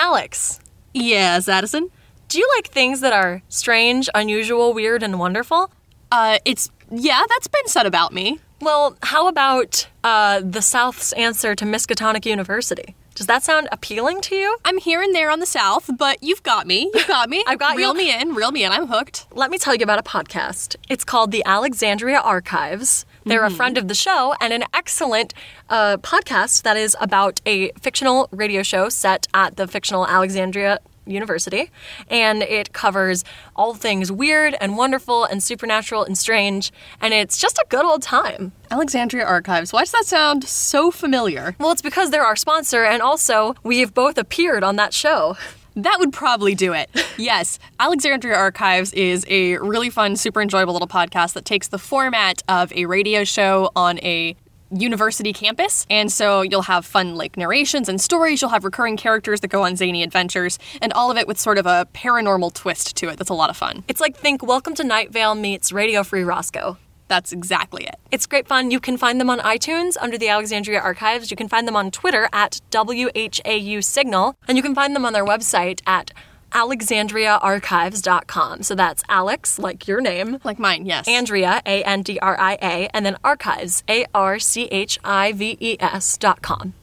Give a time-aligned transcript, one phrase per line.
[0.00, 0.60] Alex,
[0.94, 1.90] Yes, Addison.
[2.28, 5.70] do you like things that are strange, unusual, weird, and wonderful?
[6.10, 8.38] Uh, it's yeah, that's been said about me.
[8.62, 12.94] Well, how about uh, the South's answer to Miskatonic University?
[13.14, 14.56] Does that sound appealing to you?
[14.64, 16.90] I'm here and there on the South, but you've got me.
[16.94, 17.44] You've got me.
[17.46, 17.98] I've got reel you.
[17.98, 18.34] me in.
[18.34, 18.72] Reel me in.
[18.72, 19.26] I'm hooked.
[19.32, 20.76] Let me tell you about a podcast.
[20.88, 23.04] It's called the Alexandria Archives.
[23.24, 25.34] They're a friend of the show and an excellent
[25.68, 31.70] uh, podcast that is about a fictional radio show set at the fictional Alexandria University.
[32.08, 33.24] And it covers
[33.56, 36.72] all things weird and wonderful and supernatural and strange.
[37.00, 38.52] And it's just a good old time.
[38.70, 39.72] Alexandria Archives.
[39.72, 41.56] Why does that sound so familiar?
[41.58, 45.36] Well, it's because they're our sponsor, and also we've both appeared on that show.
[45.76, 46.90] That would probably do it.
[47.20, 52.42] Yes, Alexandria Archives is a really fun, super enjoyable little podcast that takes the format
[52.48, 54.34] of a radio show on a
[54.70, 55.86] university campus.
[55.90, 58.40] And so you'll have fun, like narrations and stories.
[58.40, 61.58] You'll have recurring characters that go on zany adventures, and all of it with sort
[61.58, 63.18] of a paranormal twist to it.
[63.18, 63.84] That's a lot of fun.
[63.86, 66.78] It's like think Welcome to Night Vale meets Radio Free Roscoe.
[67.10, 67.96] That's exactly it.
[68.12, 68.70] It's great fun.
[68.70, 71.32] You can find them on iTunes under the Alexandria Archives.
[71.32, 74.36] You can find them on Twitter at WHAU Signal.
[74.46, 76.12] And you can find them on their website at
[76.52, 78.62] alexandriaarchives.com.
[78.62, 81.08] So that's Alex, like your name, Like mine, yes.
[81.08, 85.32] Andria, A N D R I A, and then archives, A R C H I
[85.32, 86.74] V E S dot com.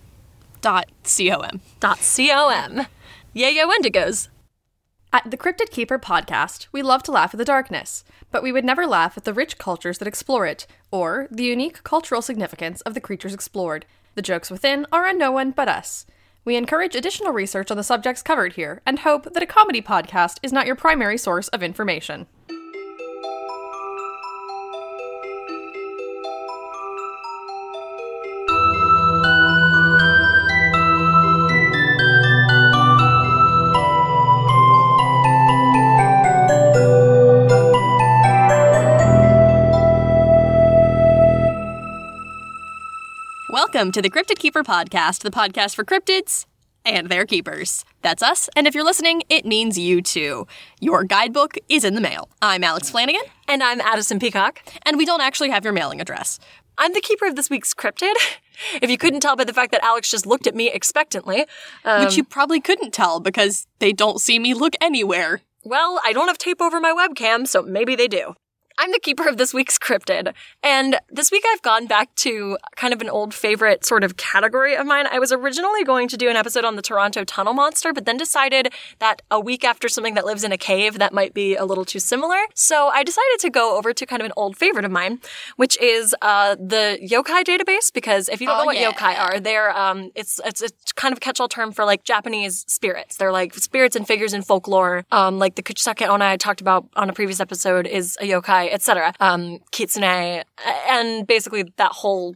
[0.60, 1.62] dot com.
[1.80, 2.86] Dot C O M.
[3.34, 4.28] Yeah, yeah, Wendigos.
[5.14, 8.04] At the Cryptid Keeper podcast, we love to laugh at the darkness,
[8.38, 11.84] but we would never laugh at the rich cultures that explore it, or the unique
[11.84, 13.84] cultural significance of the creatures explored.
[14.14, 16.06] The jokes within are on no one but us.
[16.46, 20.38] We encourage additional research on the subjects covered here and hope that a comedy podcast
[20.44, 22.28] is not your primary source of information.
[43.78, 46.48] Welcome to the Cryptid Keeper podcast, the podcast for cryptids
[46.84, 47.86] and their keepers.
[48.02, 50.48] That's us, and if you're listening, it means you too.
[50.80, 52.28] Your guidebook is in the mail.
[52.42, 54.64] I'm Alex Flanagan, And I'm Addison Peacock.
[54.82, 56.40] and we don't actually have your mailing address.
[56.80, 58.14] I'm the keeper of this week's cryptid.
[58.82, 61.46] If you couldn't tell by the fact that Alex just looked at me expectantly,
[61.86, 65.42] um, which you probably couldn't tell because they don't see me look anywhere.
[65.64, 68.34] well, I don't have tape over my webcam, so maybe they do.
[68.80, 72.94] I'm the keeper of this week's cryptid, and this week I've gone back to kind
[72.94, 75.08] of an old favorite sort of category of mine.
[75.10, 78.18] I was originally going to do an episode on the Toronto Tunnel Monster, but then
[78.18, 81.66] decided that a week after something that lives in a cave, that might be a
[81.66, 82.38] little too similar.
[82.54, 85.22] So I decided to go over to kind of an old favorite of mine,
[85.56, 87.92] which is uh, the yokai database.
[87.92, 88.92] Because if you don't Oh, know what yeah.
[88.92, 93.16] yokai are, they're um, it's it's a kind of catch-all term for like Japanese spirits.
[93.18, 95.04] They're like spirits and figures in folklore.
[95.12, 98.67] Um, like the Kuchisake Onna I talked about on a previous episode is a yokai,
[98.72, 99.14] etc.
[99.20, 100.44] Um, kitsune,
[100.90, 102.36] and basically that whole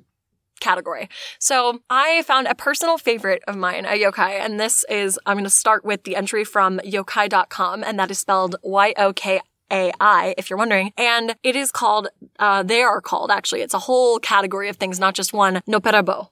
[0.59, 1.09] category.
[1.39, 5.43] So I found a personal favorite of mine, a yokai, and this is I'm going
[5.43, 9.41] to start with the entry from yokai.com, and that is spelled Y O K.
[9.73, 10.91] AI, if you're wondering.
[10.97, 12.09] And it is called,
[12.39, 16.27] uh, they are called actually, it's a whole category of things, not just one, Nopperabo.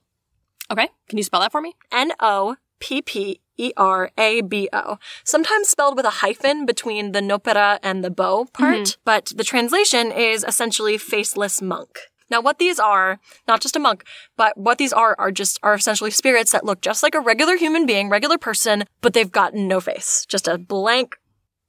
[0.70, 1.74] Okay, can you spell that for me?
[1.90, 4.98] N O P P E R A B O.
[5.24, 9.00] Sometimes spelled with a hyphen between the noppera and the bo part, mm-hmm.
[9.04, 11.98] but the translation is essentially faceless monk.
[12.30, 14.04] Now, what these are, not just a monk,
[14.36, 17.56] but what these are, are just, are essentially spirits that look just like a regular
[17.56, 20.26] human being, regular person, but they've got no face.
[20.28, 21.16] Just a blank,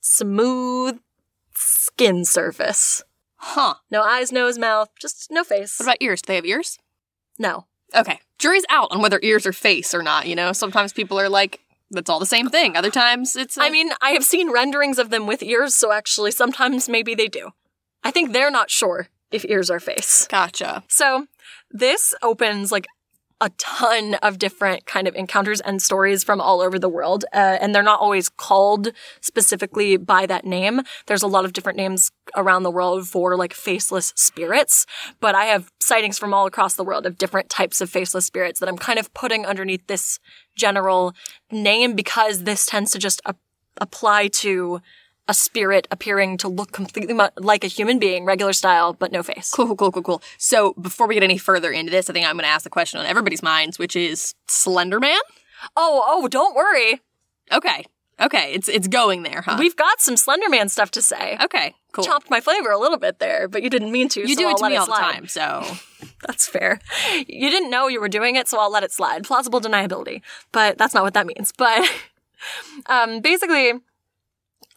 [0.02, 1.00] smooth
[1.56, 3.04] skin surface.
[3.38, 3.76] Huh.
[3.90, 5.80] No eyes, nose, mouth, just no face.
[5.80, 6.22] What about ears?
[6.22, 6.78] Do they have ears?
[7.42, 7.66] no.
[7.94, 8.20] Okay.
[8.40, 10.54] Jury's out on whether ears are face or not, you know?
[10.54, 11.60] Sometimes people are like,
[11.92, 12.76] that's all the same thing.
[12.76, 13.58] Other times it's.
[13.58, 17.16] I I mean, I have seen renderings of them with ears, so actually sometimes maybe
[17.16, 17.52] they do.
[18.04, 20.28] I think they're not sure if ears are face.
[20.28, 20.84] Gotcha.
[20.88, 21.28] So
[21.70, 22.88] this opens like
[23.42, 27.26] a ton of different kind of encounters and stories from all over the world.
[27.34, 28.90] Uh, and they're not always called
[29.20, 30.82] specifically by that name.
[31.08, 34.86] There's a lot of different names around the world for like faceless spirits,
[35.20, 38.60] but I have sightings from all across the world of different types of faceless spirits
[38.60, 40.20] that I'm kind of putting underneath this
[40.56, 41.14] general
[41.52, 43.36] name because this tends to just a-
[43.78, 44.82] apply to
[45.28, 49.24] a spirit appearing to look completely mu- like a human being, regular style, but no
[49.24, 49.52] face.
[49.52, 50.22] Cool, cool, cool, cool, cool.
[50.38, 52.70] So before we get any further into this, I think I'm going to ask the
[52.70, 55.20] question on everybody's minds, which is Slender Man?
[55.78, 57.02] Oh, oh, don't worry.
[57.52, 57.86] Okay.
[58.20, 58.54] Okay.
[58.54, 59.58] It's it's going there, huh?
[59.60, 61.38] We've got some Slenderman stuff to say.
[61.44, 61.76] okay.
[61.94, 62.06] Cool.
[62.06, 64.22] Chopped my flavor a little bit there, but you didn't mean to.
[64.22, 65.10] you so do I'll it to let me all slide.
[65.10, 65.64] the time, so
[66.26, 66.80] That's fair.
[67.28, 69.24] You didn't know you were doing it, so I'll let it slide.
[69.26, 70.22] Plausible deniability,
[70.52, 71.52] but that's not what that means.
[71.52, 71.90] But
[72.88, 73.74] um, basically,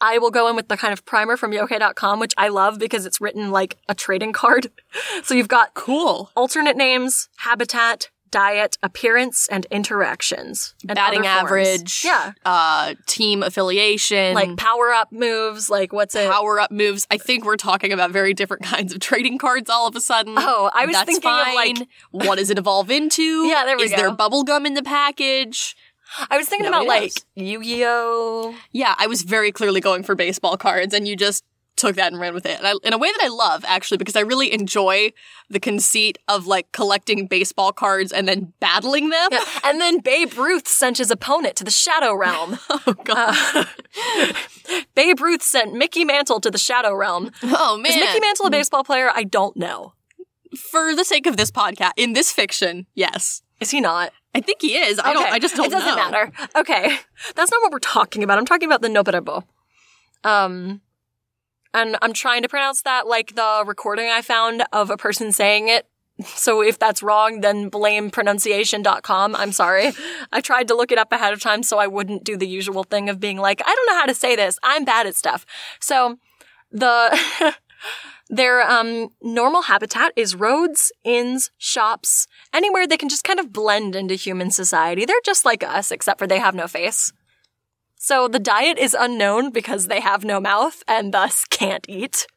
[0.01, 3.05] I will go in with the kind of primer from yokai.com, which I love because
[3.05, 4.71] it's written like a trading card.
[5.23, 6.31] so you've got Cool.
[6.35, 10.75] alternate names, habitat, diet, appearance, and interactions.
[10.87, 12.03] And Batting average.
[12.03, 12.33] Yeah.
[12.43, 14.33] Uh, team affiliation.
[14.33, 16.29] Like power up moves, like what's it?
[16.29, 17.07] power up moves.
[17.09, 20.33] I think we're talking about very different kinds of trading cards all of a sudden.
[20.37, 21.55] Oh, I was That's thinking of, fine.
[21.55, 23.45] like- what does it evolve into?
[23.45, 24.15] Yeah, there we Is there go.
[24.15, 25.75] bubble gum in the package?
[26.29, 27.13] I was thinking Nobody about like.
[27.35, 28.55] Yu-Gi-Oh.
[28.71, 31.43] Yeah, I was very clearly going for baseball cards, and you just
[31.75, 32.57] took that and ran with it.
[32.57, 35.11] And I, in a way that I love, actually, because I really enjoy
[35.49, 39.29] the conceit of like collecting baseball cards and then battling them.
[39.31, 39.43] Yeah.
[39.65, 42.59] And then Babe Ruth sent his opponent to the Shadow Realm.
[42.69, 43.35] Oh god.
[43.55, 44.33] Uh,
[44.95, 47.31] Babe Ruth sent Mickey Mantle to the Shadow Realm.
[47.43, 47.91] oh man.
[47.91, 49.09] Is Mickey Mantle a baseball player?
[49.13, 49.93] I don't know.
[50.57, 53.41] For the sake of this podcast, in this fiction, yes.
[53.59, 54.11] Is he not?
[54.35, 54.99] I think he is.
[54.99, 55.23] I don't.
[55.23, 55.31] Okay.
[55.31, 55.95] I just don't It doesn't know.
[55.95, 56.31] matter.
[56.55, 56.97] Okay.
[57.35, 58.37] That's not what we're talking about.
[58.37, 59.43] I'm talking about the Nopperabo.
[60.23, 60.81] Um,
[61.73, 65.69] and I'm trying to pronounce that like the recording I found of a person saying
[65.69, 65.87] it.
[66.23, 69.35] So if that's wrong, then blame pronunciation.com.
[69.35, 69.91] I'm sorry.
[70.31, 72.83] I tried to look it up ahead of time so I wouldn't do the usual
[72.85, 74.57] thing of being like, I don't know how to say this.
[74.63, 75.45] I'm bad at stuff.
[75.81, 76.17] So
[76.71, 77.17] the,
[78.29, 83.95] their, um, normal habitat is roads, inns, shops, anywhere they can just kind of blend
[83.95, 85.05] into human society.
[85.05, 87.11] They're just like us, except for they have no face.
[87.97, 92.27] So the diet is unknown because they have no mouth and thus can't eat.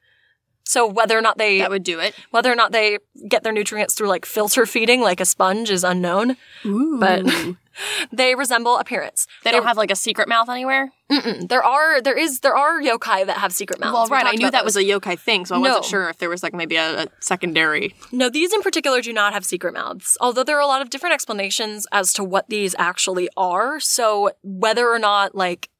[0.64, 2.14] So whether or not they That would do it.
[2.30, 2.98] whether or not they
[3.28, 6.36] get their nutrients through like filter feeding like a sponge is unknown,
[6.66, 6.98] Ooh.
[7.00, 7.24] but
[8.12, 9.26] they resemble appearance.
[9.44, 10.90] they don't have like a secret mouth anywhere.
[11.10, 11.48] Mm-mm.
[11.48, 13.92] There are there is there are yokai that have secret mouths.
[13.94, 14.26] Well, right.
[14.26, 15.62] I knew that was a yokai thing, so I No.
[15.68, 17.94] wasn't sure if there was like maybe a, a secondary.
[18.12, 20.90] No, these in particular do not have secret mouths, although there are a lot of
[20.90, 23.80] different explanations as to what these actually are.
[23.80, 25.70] So whether or not like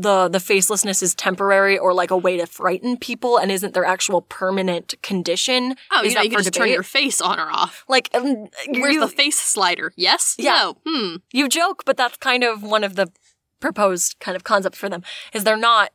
[0.00, 3.84] the the facelessness is temporary or like a way to frighten people and isn't their
[3.84, 7.38] actual permanent condition Oh, is you know, you for can just turn your face on
[7.38, 7.84] or off.
[7.88, 9.92] like um, Where's you, the face slider?
[9.96, 10.34] Yes?
[10.38, 10.52] Yeah.
[10.52, 10.76] No.
[10.86, 11.16] Hmm.
[11.32, 13.08] you joke, but that's kind of one of the
[13.60, 15.02] proposed kind of concepts for them
[15.34, 15.90] is they're not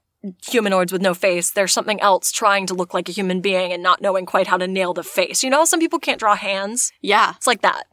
[0.47, 1.51] humanoids with no face.
[1.51, 4.57] They're something else trying to look like a human being and not knowing quite how
[4.57, 5.44] to nail the face.
[5.44, 6.91] You know some people can't draw hands?
[7.01, 7.33] Yeah.
[7.38, 7.83] It's like that.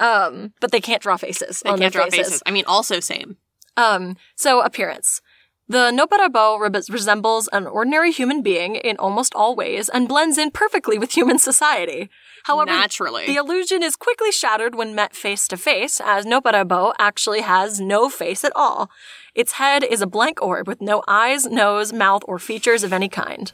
[0.00, 2.18] Um, but they can't draw faces They can't draw faces.
[2.26, 2.42] faces.
[2.46, 3.36] I mean, also same.
[3.76, 5.20] Um, so appearance.
[5.68, 10.52] The Nopperabo re- resembles an ordinary human being in almost all ways and blends in
[10.52, 12.08] perfectly with human society.
[12.44, 13.26] However, Naturally.
[13.26, 18.08] the illusion is quickly shattered when met face to face, as Nopperabo actually has no
[18.08, 18.88] face at all.
[19.34, 23.08] Its head is a blank orb with no eyes, nose, mouth, or features of any
[23.08, 23.52] kind.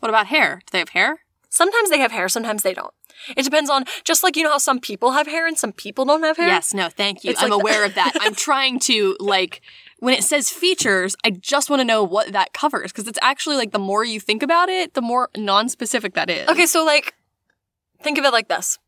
[0.00, 0.60] What about hair?
[0.66, 1.20] Do they have hair?
[1.48, 2.92] Sometimes they have hair, sometimes they don't.
[3.36, 6.04] It depends on, just like you know how some people have hair and some people
[6.04, 6.48] don't have hair?
[6.48, 6.74] Yes.
[6.74, 6.88] No.
[6.90, 7.30] Thank you.
[7.30, 8.12] It's I'm like- aware of that.
[8.20, 9.62] I'm trying to like.
[10.00, 13.56] When it says features, I just want to know what that covers because it's actually
[13.56, 16.48] like the more you think about it, the more non-specific that is.
[16.48, 17.14] Okay, so like,
[18.02, 18.78] think of it like this.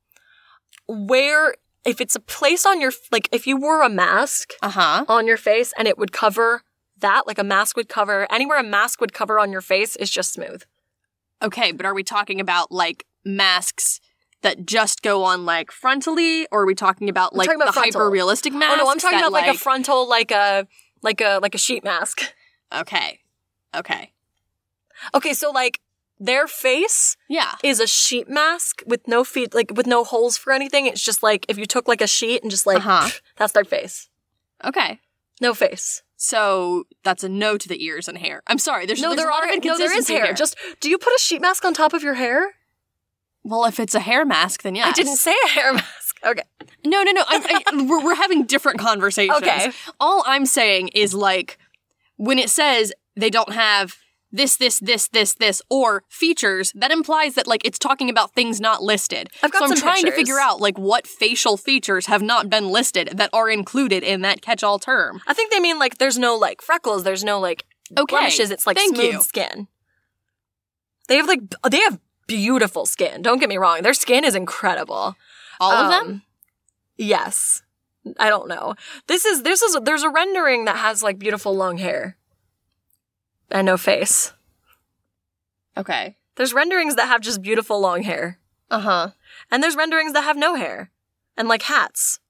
[0.86, 1.54] Where,
[1.84, 5.04] if it's a place on your, like, if you wore a mask Uh huh.
[5.08, 6.62] on your face and it would cover
[6.98, 10.10] that, like a mask would cover, anywhere a mask would cover on your face is
[10.10, 10.62] just smooth.
[11.42, 14.00] Okay, but are we talking about like masks
[14.42, 17.80] that just go on like frontally, or are we talking about like talking about the
[17.80, 18.78] hyper realistic masks?
[18.80, 20.66] oh no, I'm talking that, about like, a frontal, like a,
[21.02, 22.22] like a, like a sheet mask.
[22.72, 23.18] Okay.
[23.74, 24.12] Okay.
[25.12, 25.80] Okay, so like,
[26.20, 27.54] their face Yeah.
[27.64, 30.86] is a sheet mask with no feet, like with no holes for anything.
[30.86, 33.08] It's just like if you took like a sheet and just like, Uh-huh.
[33.36, 34.08] that's their face.
[34.64, 35.00] Okay.
[35.40, 36.04] No face.
[36.16, 38.40] So that's a no to the ears and hair.
[38.46, 38.86] I'm sorry.
[38.86, 40.26] There's No, there's there a lot are of no, there is hair.
[40.26, 40.34] here.
[40.34, 42.54] Just do you put a sheet mask on top of your hair?
[43.42, 44.86] well, if it's a hair mask, then yes.
[44.86, 46.09] I didn't say a hair mask.
[46.24, 46.42] Okay.
[46.84, 47.24] No, no, no.
[47.28, 49.38] I'm, I, we're we're having different conversations.
[49.38, 49.70] Okay.
[49.98, 51.58] All I'm saying is like
[52.16, 53.96] when it says they don't have
[54.32, 58.60] this, this, this, this, this, or features, that implies that like it's talking about things
[58.60, 59.28] not listed.
[59.42, 62.68] I've got so I'm trying to figure out like what facial features have not been
[62.68, 65.20] listed that are included in that catch-all term.
[65.26, 67.64] I think they mean like there's no like freckles, there's no like
[67.98, 68.04] Okay.
[68.14, 68.52] blemishes.
[68.52, 69.20] It's like Thank smooth you.
[69.20, 69.66] skin.
[71.08, 71.98] They have like they have
[72.28, 73.22] beautiful skin.
[73.22, 73.82] Don't get me wrong.
[73.82, 75.16] Their skin is incredible.
[75.60, 76.22] All of Um, them?
[76.96, 77.62] Yes.
[78.18, 78.74] I don't know.
[79.06, 82.16] This is this is there's a rendering that has like beautiful long hair
[83.50, 84.32] and no face.
[85.76, 86.16] Okay.
[86.36, 88.38] There's renderings that have just beautiful long hair.
[88.70, 89.10] Uh-huh.
[89.50, 90.90] And there's renderings that have no hair
[91.36, 92.20] and like hats.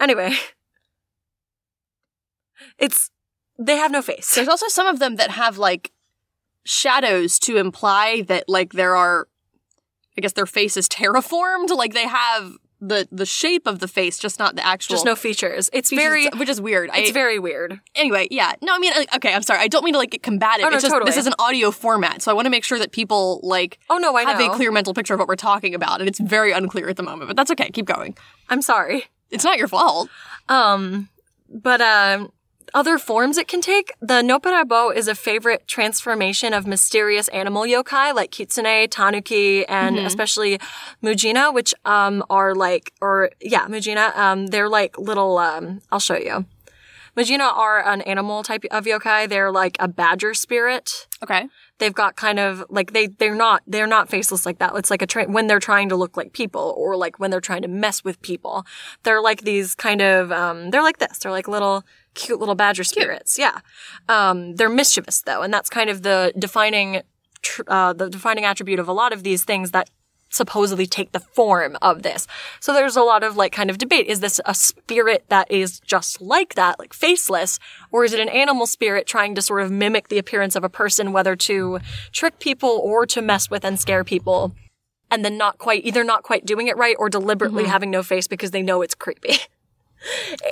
[0.00, 0.32] Anyway,
[2.78, 3.10] it's
[3.58, 4.34] they have no face.
[4.34, 5.92] There's also some of them that have like
[6.64, 9.28] shadows to imply that like there are
[10.18, 14.18] I guess their face is terraformed, like they have the the shape of the face,
[14.18, 14.94] just not the actual.
[14.94, 15.70] Just no features.
[15.72, 16.90] It's features, very, which is weird.
[16.92, 17.80] it's I, very weird.
[17.94, 18.52] anyway, yeah.
[18.62, 19.60] No, I mean, like, okay, I'm sorry.
[19.60, 20.66] I don't mean to like get combative.
[20.66, 21.08] Oh, no, it's just totally.
[21.08, 23.98] this is an audio format, so I want to make sure that people like Oh,
[23.98, 24.52] no, I have know.
[24.52, 27.02] a clear mental picture of what we're talking about, and it's very unclear at the
[27.02, 27.28] moment.
[27.28, 27.70] But that's okay.
[27.70, 28.16] Keep going.
[28.48, 29.04] I'm sorry.
[29.30, 30.08] It's not your fault.
[30.48, 31.08] Um,
[31.50, 32.30] but um,
[32.74, 33.92] other forms it can take.
[34.00, 40.58] The Nopperabo is a favorite transformation of mysterious animal yokai like kitsune, tanuki, and especially
[41.02, 44.16] mujina, which um are like, or yeah, mujina.
[44.16, 45.38] Um, they're like little.
[45.38, 46.46] Um, I'll show you.
[47.16, 49.28] Mujina are an animal type of yokai.
[49.28, 51.08] They're like a badger spirit.
[51.20, 51.48] Okay.
[51.78, 54.72] they've got kind of like they they're not they're not faceless like that.
[54.76, 57.40] It's like a tra- when they're trying to look like people or like when they're
[57.40, 58.64] trying to mess with people.
[59.02, 61.18] They're like these kind of um they're like this.
[61.18, 61.84] They're like little
[62.18, 63.38] cute little badger spirits.
[63.38, 63.60] Yeah.
[64.08, 67.02] Um they're mischievous though, and that's kind of the defining
[67.42, 69.88] tr- uh the defining attribute of a lot of these things that
[70.30, 72.26] supposedly take the form of this.
[72.60, 74.06] So there's a lot of like kind of debate.
[74.06, 77.58] Is this a spirit that is just like that, like faceless,
[77.90, 80.68] or is it an animal spirit trying to sort of mimic the appearance of a
[80.68, 81.80] person, whether to
[82.12, 84.54] trick people or to mess with and scare people?
[85.10, 88.26] And then not quite, either not quite doing it right or deliberately having no face
[88.26, 89.38] because they know it's creepy.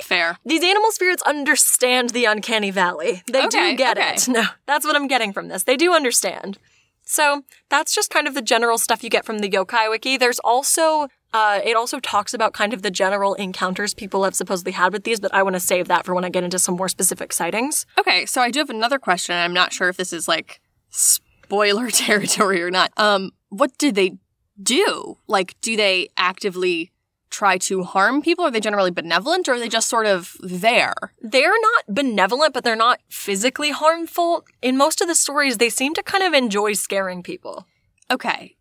[0.03, 0.37] Fair.
[0.45, 3.23] These animal spirits understand the uncanny valley.
[3.31, 4.13] They Okay, do get okay.
[4.15, 4.27] it.
[4.27, 5.63] No, that's what I'm getting from this.
[5.63, 6.57] They do understand.
[7.03, 10.17] So that's just kind of the general stuff you get from the yokai wiki.
[10.17, 14.71] There's also uh, it also talks about kind of the general encounters people have supposedly
[14.73, 16.75] had with these, but I want to save that for when I get into some
[16.75, 17.85] more specific sightings.
[17.99, 19.35] Okay, so I do have another question.
[19.35, 22.91] I'm not sure if this is like spoiler territory or not.
[22.97, 24.17] Um, what do they
[24.61, 25.17] do?
[25.27, 26.91] Like, do they actively
[27.29, 28.45] try to harm people?
[28.45, 30.93] Are they generally benevolent or are they just sort of there?
[31.21, 34.45] They're not benevolent, but they're not physically harmful.
[34.61, 37.65] In most of the stories, they seem to kind of enjoy scaring people.
[38.09, 38.55] Okay.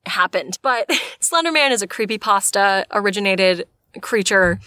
[0.07, 0.57] happened.
[0.63, 0.89] But
[1.19, 3.67] Slenderman is a creepypasta originated
[4.01, 4.59] creature.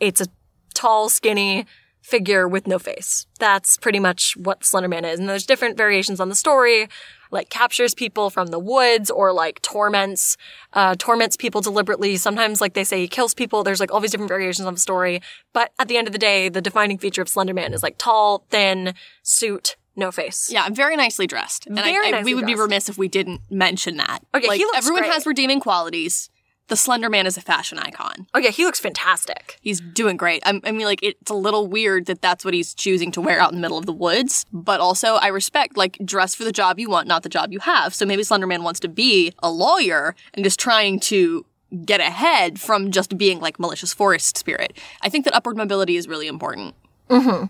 [0.00, 0.26] It's a
[0.74, 1.64] tall, skinny
[2.02, 3.26] figure with no face.
[3.38, 5.18] That's pretty much what Slenderman is.
[5.18, 6.88] And there's different variations on the story,
[7.30, 10.36] like captures people from the woods or like torments,
[10.72, 12.16] uh, torments people deliberately.
[12.16, 13.62] Sometimes like they say he kills people.
[13.62, 15.22] There's like all these different variations on the story.
[15.52, 18.44] But at the end of the day, the defining feature of Slenderman is like tall,
[18.50, 20.48] thin, suit, no face.
[20.50, 21.66] Yeah, very nicely dressed.
[21.66, 24.20] And I- Very I, nicely we would be remiss if we didn't mention that.
[24.34, 25.12] Okay, like, he looks everyone great.
[25.12, 26.30] has redeeming qualities.
[26.72, 28.26] The Slender Man is a fashion icon.
[28.32, 29.58] Oh yeah, he looks fantastic.
[29.60, 30.42] He's doing great.
[30.46, 33.38] I, I mean, like, it's a little weird that that's what he's choosing to wear
[33.38, 34.46] out in the middle of the woods.
[34.54, 37.58] But also, I respect, like, dress for the job you want, not the job you
[37.58, 37.94] have.
[37.94, 41.44] So maybe Slender Man wants to be a lawyer and is trying to
[41.84, 44.74] get ahead from just being, like, malicious forest spirit.
[45.02, 46.74] I think that upward mobility is really important.
[47.10, 47.44] Mm-hmm.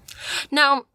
[0.51, 0.87] Now,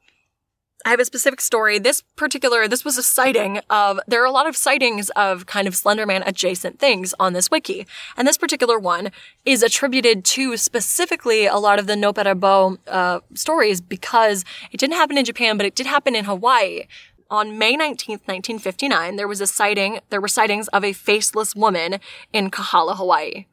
[0.88, 1.79] I have a specific story.
[1.79, 5.67] This particular, this was a sighting of, there are a lot of sightings of kind
[5.67, 7.86] of Slenderman adjacent things on this wiki.
[8.15, 9.12] And this particular one
[9.44, 15.17] is attributed to specifically a lot of the Nopperabo uh, stories because it didn't happen
[15.17, 16.86] in Japan, but it did happen in Hawaii.
[17.29, 22.00] On May 19th, 1959, there was a sighting, there were sightings of a faceless woman
[22.32, 23.46] in Kahala, Hawaii.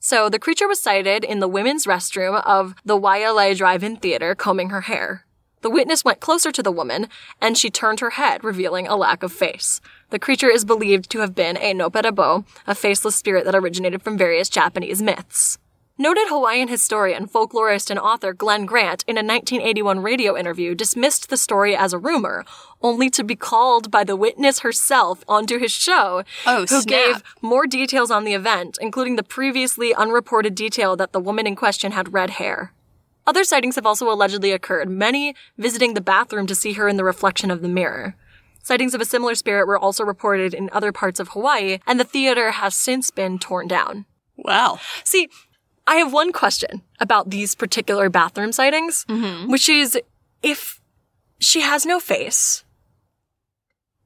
[0.00, 4.70] So the creature was sighted in the women's restroom of the Waialae Drive-In Theater combing
[4.70, 5.26] her hair.
[5.62, 7.08] The witness went closer to the woman,
[7.40, 9.80] and she turned her head, revealing a lack of face.
[10.10, 14.16] The creature is believed to have been a Nopperabo, a faceless spirit that originated from
[14.16, 15.58] various Japanese myths.
[16.00, 21.36] Noted Hawaiian historian, folklorist, and author Glen Grant, in a 1981 radio interview, dismissed the
[21.36, 22.44] story as a rumor,
[22.80, 26.86] only to be called by the witness herself onto his show, Oh, who snap.
[26.86, 31.56] gave more details on the event, including the previously unreported detail that the woman in
[31.56, 32.72] question had red hair.
[33.28, 37.04] Other sightings have also allegedly occurred, many visiting the bathroom to see her in the
[37.04, 38.16] reflection of the mirror.
[38.62, 42.04] Sightings of a similar spirit were also reported in other parts of Hawaii, and the
[42.04, 44.06] theater has since been torn down.
[44.38, 44.80] Wow.
[45.04, 45.28] See,
[45.86, 49.50] I have one question about these particular bathroom sightings, mm-hmm.
[49.50, 49.98] which is
[50.42, 50.80] if
[51.38, 52.64] she has no face,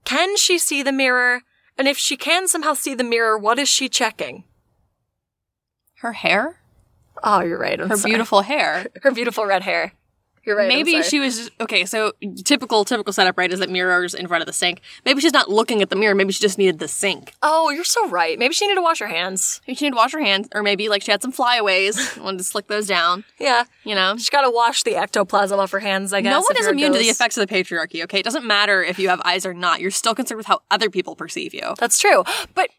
[0.05, 1.43] can she see the mirror?
[1.79, 4.43] And if she can somehow see the mirror, what is she checking?
[5.99, 6.62] Her hair?
[7.23, 7.81] Oh, you're right.
[7.81, 8.11] I'm Her sorry.
[8.11, 8.87] beautiful hair.
[9.03, 9.93] her beautiful red hair.
[10.45, 10.67] You're right.
[10.67, 11.85] Maybe she was okay.
[11.85, 13.53] So typical, typical setup, right?
[13.53, 14.81] Is that mirrors in front of the sink.
[15.05, 16.17] Maybe she's not looking at the mirror.
[16.17, 17.33] Maybe she just needed the sink.
[17.43, 18.37] Oh, you're so right.
[18.37, 19.61] Maybe she needed to wash her hands.
[19.69, 22.39] Maybe she needed to wash her hands, or maybe like she had some flyaways, wanted
[22.39, 23.23] to slick those down.
[23.39, 23.63] Yeah.
[23.85, 26.33] You know, She's got to wash the ectoplasm off her hands, I guess.
[26.33, 28.03] no one is immune to the effects of the patriarchy.
[28.03, 29.81] Okay, it doesn't matter if you have eyes or not.
[29.81, 31.75] You're still concerned with how other people perceive you.
[31.79, 32.25] That's true.
[32.57, 32.71] But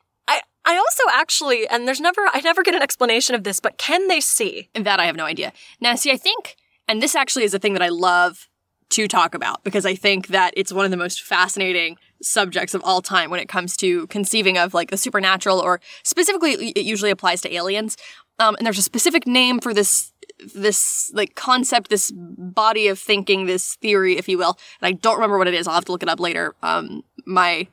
[0.66, 4.08] I, also actually, and there's never, I never get an explanation of this, but can
[4.08, 4.70] they see?
[4.74, 5.54] That I have no idea.
[5.80, 6.56] Now, see, I think,
[6.88, 8.50] and this actually is a thing that I love
[8.90, 12.82] to talk about because I think that it's one of the most fascinating subjects of
[12.84, 17.12] all time when it comes to conceiving of like the supernatural or specifically it usually
[17.12, 17.98] applies to aliens.
[18.40, 20.14] Um, and there's a specific name for this
[20.54, 24.58] this like concept, this body of thinking, this theory, if you will.
[24.82, 25.68] And I don't remember what it is.
[25.68, 26.54] I'll have to look it up later.
[26.62, 27.68] Um, my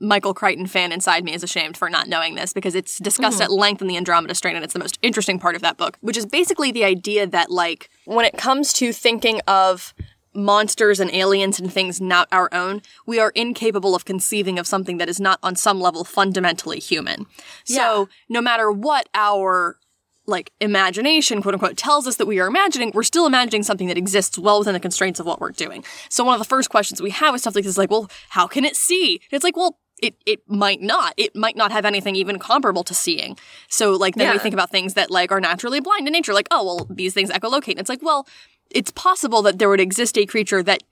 [0.00, 3.44] Michael Crichton fan inside me is ashamed for not knowing this because it's discussed hmm.
[3.44, 5.98] at length in the Andromeda Strain and it's the most interesting part of that book,
[6.00, 9.94] which is basically the idea that like when it comes to thinking of
[10.34, 14.98] monsters and aliens and things not our own, we are incapable of conceiving of something
[14.98, 17.26] that is not on some level fundamentally human.
[17.64, 19.78] So no matter what our
[20.26, 23.98] like imagination, quote unquote, tells us that we are imagining, we're still imagining something that
[23.98, 25.84] exists well within the constraints of what we're doing.
[26.08, 28.10] So one of the first questions we have with stuff like this is like, well,
[28.30, 29.20] how can it see?
[29.30, 31.14] It's like, well, it, it might not.
[31.16, 33.38] It might not have anything even comparable to seeing.
[33.68, 36.48] So like then we think about things that like are naturally blind in nature, like,
[36.50, 37.72] oh well, these things echolocate.
[37.72, 38.26] And it's like, well,
[38.70, 40.82] it's possible that there would exist a creature that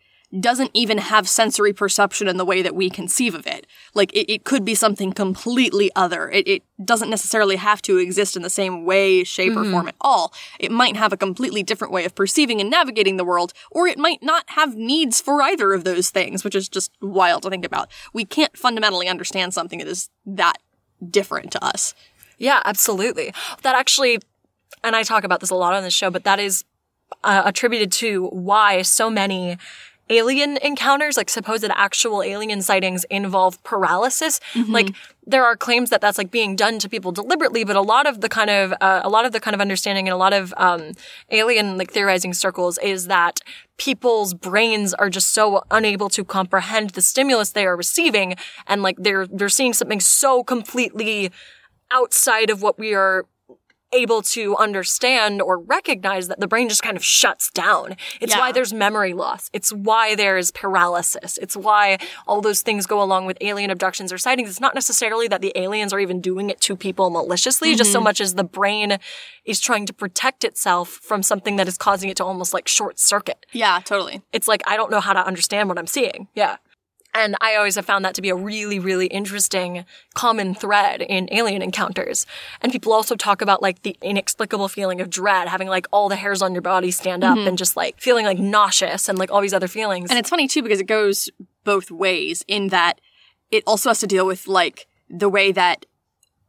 [0.40, 3.66] doesn't even have sensory perception in the way that we conceive of it.
[3.94, 6.30] Like, it, it could be something completely other.
[6.30, 9.94] It, it doesn't necessarily have to exist in the same way, shape, or form at
[10.00, 10.32] all.
[10.58, 13.98] It might have a completely different way of perceiving and navigating the world, or it
[13.98, 17.64] might not have needs for either of those things, which is just wild to think
[17.64, 17.90] about.
[18.12, 20.56] We can't fundamentally understand something that is that
[21.10, 21.94] different to us.
[22.38, 23.34] Yeah, absolutely.
[23.62, 24.18] That actually,
[24.82, 26.64] and I talk about this a lot on the show, but that is
[27.22, 29.58] uh, attributed to why so many
[30.12, 34.40] alien encounters, like supposed actual alien sightings, involve paralysis.
[34.72, 34.94] Like
[35.26, 38.20] there are claims that that's like being done to people deliberately, but a lot of
[38.20, 40.52] the kind of uh, a lot of the kind of understanding and a lot of
[40.56, 40.92] um,
[41.30, 43.40] alien like theorizing circles is that
[43.78, 48.34] people's brains are just so unable to comprehend the stimulus they are receiving,
[48.66, 51.30] and like they're they're seeing something so completely
[51.90, 53.26] outside of what we are
[53.92, 57.96] able to understand or recognize that the brain just kind of shuts down.
[58.20, 58.40] It's Yeah.
[58.40, 59.50] why there's memory loss.
[59.52, 61.38] It's why there's paralysis.
[61.38, 64.50] It's why all those things go along with alien abductions or sightings.
[64.50, 67.98] It's not necessarily that the aliens are even doing it to people maliciously, just so
[67.98, 68.04] mm-hmm.
[68.04, 68.98] much as the brain
[69.44, 72.98] is trying to protect itself from something that is causing it to almost like short
[72.98, 73.44] circuit.
[73.52, 74.22] Yeah, totally.
[74.32, 76.28] It's like, I don't know how to understand what I'm seeing.
[76.34, 76.56] Yeah.
[77.14, 81.28] And I always have found that to be a really, really interesting common thread in
[81.30, 82.26] alien encounters.
[82.60, 86.16] And people also talk about like the inexplicable feeling of dread, having like all the
[86.16, 87.48] hairs on your body stand up mm-hmm.
[87.48, 90.10] and just like feeling like nauseous and like all these other feelings.
[90.10, 91.28] And it's funny too because it goes
[91.64, 93.00] both ways in that
[93.50, 95.84] it also has to deal with like the way that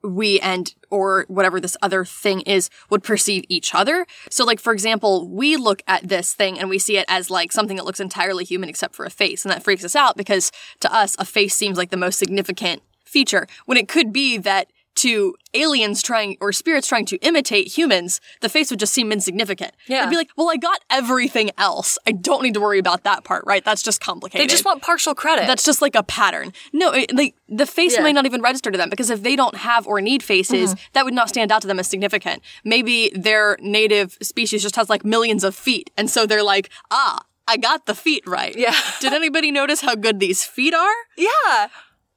[0.04, 4.06] we and or whatever this other thing is would perceive each other.
[4.30, 7.52] So like for example, we look at this thing and we see it as like
[7.52, 10.52] something that looks entirely human except for a face and that freaks us out because
[10.82, 14.72] to us a face seems like the most significant feature when it could be that
[14.96, 19.74] to aliens trying or spirits trying to imitate humans, the face would just seem insignificant.
[19.88, 20.04] Yeah.
[20.06, 21.98] They'd be like, well, I got everything else.
[22.08, 23.64] I don't need to worry about that part, right?
[23.64, 24.44] That's just complicated.
[24.48, 25.48] They just want partial credit.
[25.48, 26.54] That's just like a pattern.
[26.72, 28.02] No, it, like the face Yeah.
[28.04, 30.84] might not even register to them because if they don't have or need faces, Mm-hmm.
[30.94, 32.42] that would not stand out to them as significant.
[32.64, 37.20] Maybe their native species just has like millions of feet, and so they're like, ah,
[37.48, 38.56] I got the feet right.
[38.56, 38.74] Yeah.
[39.02, 40.94] Did anybody notice how good these feet are?
[41.18, 41.68] yeah.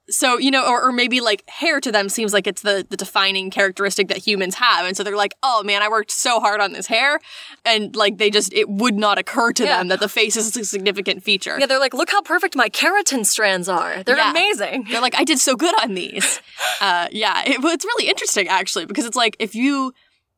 [0.09, 2.97] So, you know, or, or maybe like hair to them seems like it's the, the
[2.97, 4.87] defining characteristic that humans have.
[4.87, 7.19] And so they're like, oh man, I worked so hard on this hair.
[7.65, 9.79] And like they just, it would not occur to Yeah.
[9.79, 11.57] them that the face is a significant feature.
[11.59, 14.05] Yeah, they're like, look how perfect my keratin strands are.
[14.05, 14.31] They're Yeah.
[14.31, 14.87] amazing.
[14.91, 16.41] They're like, I did so good on these.
[16.81, 19.93] uh, yeah, it, well, it's really interesting actually because it's like if you,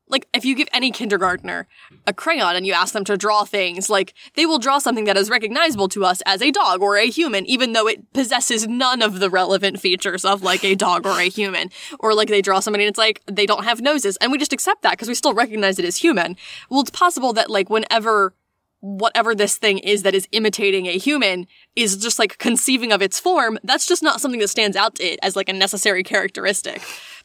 [0.09, 1.67] like, if you give any kindergartner
[2.07, 5.17] a crayon and you ask them to draw things, like, they will draw something that
[5.17, 9.03] is recognizable to us as a dog or a human, even though it possesses none
[9.03, 11.71] of the relevant features of, like, a dog or a human.
[12.01, 14.17] Or, like, they draw somebody and it's like, they don't have noses.
[14.19, 16.37] And we just accept that because we still recognize it as human.
[16.71, 18.35] Well, it's possible that, like, whenever
[18.81, 23.19] whatever this thing is that is imitating a human is just like conceiving of its
[23.19, 26.81] form, that's just not something that stands out to it as like a necessary characteristic.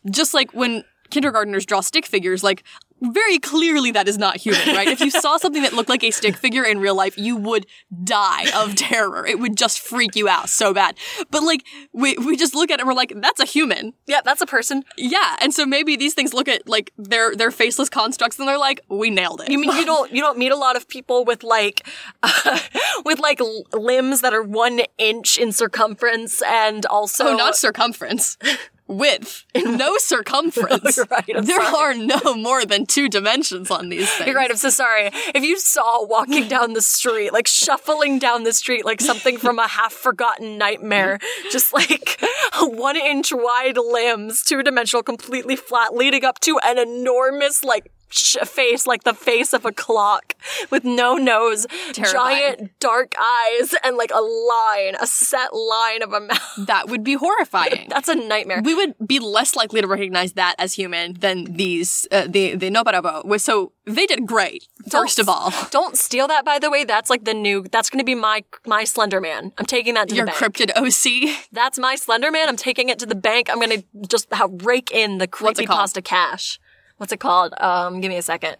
[0.09, 2.63] Just like when kindergartners draw stick figures, like
[3.01, 4.87] very clearly that is not human, right?
[4.87, 7.65] if you saw something that looked like a stick figure in real life, you would
[8.03, 9.25] die of terror.
[9.25, 10.97] It would just freak you out so bad.
[11.29, 13.93] But like, we, we just look at it and we're like, that's a human.
[14.07, 14.83] Yeah, that's a person.
[14.97, 15.35] Yeah.
[15.41, 18.81] And so maybe these things look at like their, their faceless constructs and they're like,
[18.89, 19.49] we nailed it.
[19.49, 21.85] You mean you don't you don't meet a lot of people with like
[23.05, 23.39] with like
[23.73, 28.37] limbs that are one inch in circumference and also Oh, not circumference.
[28.87, 29.45] Width.
[29.55, 30.97] No circumference.
[30.97, 31.75] You're right, there sorry.
[31.75, 34.27] are no more than two dimensions on these things.
[34.27, 34.51] You're right.
[34.51, 35.09] I'm so sorry.
[35.33, 39.57] If you saw walking down the street, like shuffling down the street, like something from
[39.59, 41.19] a half forgotten nightmare,
[41.51, 42.19] just like
[42.61, 48.85] one inch wide limbs, two dimensional, completely flat, leading up to an enormous, like, face,
[48.87, 50.35] like the face of a clock
[50.69, 52.11] with no nose, Terrifying.
[52.57, 56.39] giant dark eyes, and like a line, a set line of a mouth.
[56.73, 57.87] That would be horrifying.
[57.89, 58.61] That's a nightmare.
[58.63, 62.69] we would be less likely to recognize that as human than these, uh, the, the
[62.69, 63.39] Nopperabo.
[63.39, 65.51] So they did great, first of all.
[65.71, 66.83] Don't steal that, by the way.
[66.83, 67.63] That's like the new.
[67.71, 69.51] That's going to be my my Slender Man.
[69.57, 70.55] I'm taking that to Your the bank.
[70.55, 71.47] cryptid OC.
[71.51, 72.47] That's my Slender Man.
[72.47, 73.49] I'm taking it to the bank.
[73.49, 76.59] I'm going to just ha- rake in the What's pasta cash.
[76.97, 77.53] What's it called?
[77.59, 78.57] Um, give me a second.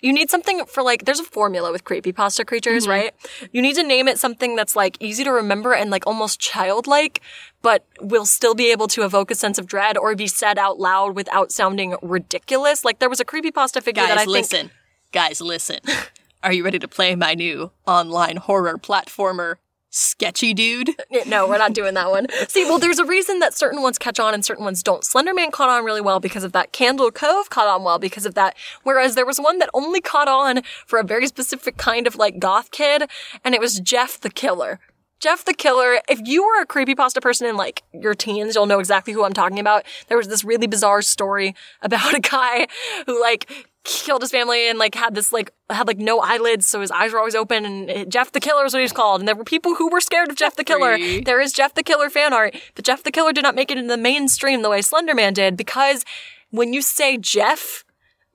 [0.00, 3.14] You need something for like, there's a formula with creepypasta creatures, right?
[3.52, 7.22] You need to name it something that's like easy to remember and like almost childlike,
[7.62, 10.78] but will still be able to evoke a sense of dread or be said out
[10.78, 12.84] loud without sounding ridiculous.
[12.84, 14.70] Like there was a creepypasta figure that I Guys, think listen.
[15.10, 15.80] Guys, listen.
[16.42, 19.54] Are you ready to play my new online horror platformer,
[19.94, 20.90] Sketchy Dude?
[21.26, 22.26] No, we're not doing that one.
[22.48, 25.02] See, well, there's a reason that certain ones catch on and certain ones don't.
[25.02, 26.72] Slenderman caught on really well because of that.
[26.72, 28.56] Candle Cove caught on well because of that.
[28.82, 32.38] Whereas there was one that only caught on for a very specific kind of like
[32.40, 33.08] goth kid,
[33.44, 34.80] and it was Jeff the Killer.
[35.20, 38.78] Jeff the Killer, if you were a creepypasta person in like your teens, you'll know
[38.80, 39.84] exactly who I'm talking about.
[40.08, 42.66] There was this really bizarre story about a guy
[43.06, 43.50] who like
[43.84, 47.12] killed his family and like had this like had like no eyelids so his eyes
[47.12, 49.44] were always open and it- Jeff the Killer is what he's called and there were
[49.44, 50.96] people who were scared of Jeff the Killer.
[51.22, 53.76] There is Jeff the Killer fan art, but Jeff the Killer did not make it
[53.78, 56.02] into the mainstream the way Slenderman did because
[56.50, 57.84] when you say Jeff,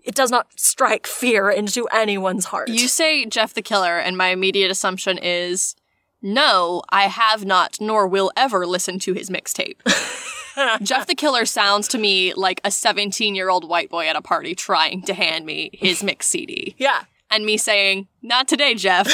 [0.04, 2.70] it does not strike fear into anyone's heart.
[2.70, 5.76] You say Jeff the Killer, and my immediate assumption is
[6.22, 9.78] no, I have not, nor will ever listen to his mixtape.
[10.84, 14.22] Jeff the Killer sounds to me like a 17 year old white boy at a
[14.22, 16.76] party trying to hand me his mix CD.
[16.78, 17.04] yeah.
[17.32, 19.08] And me saying, not today, Jeff.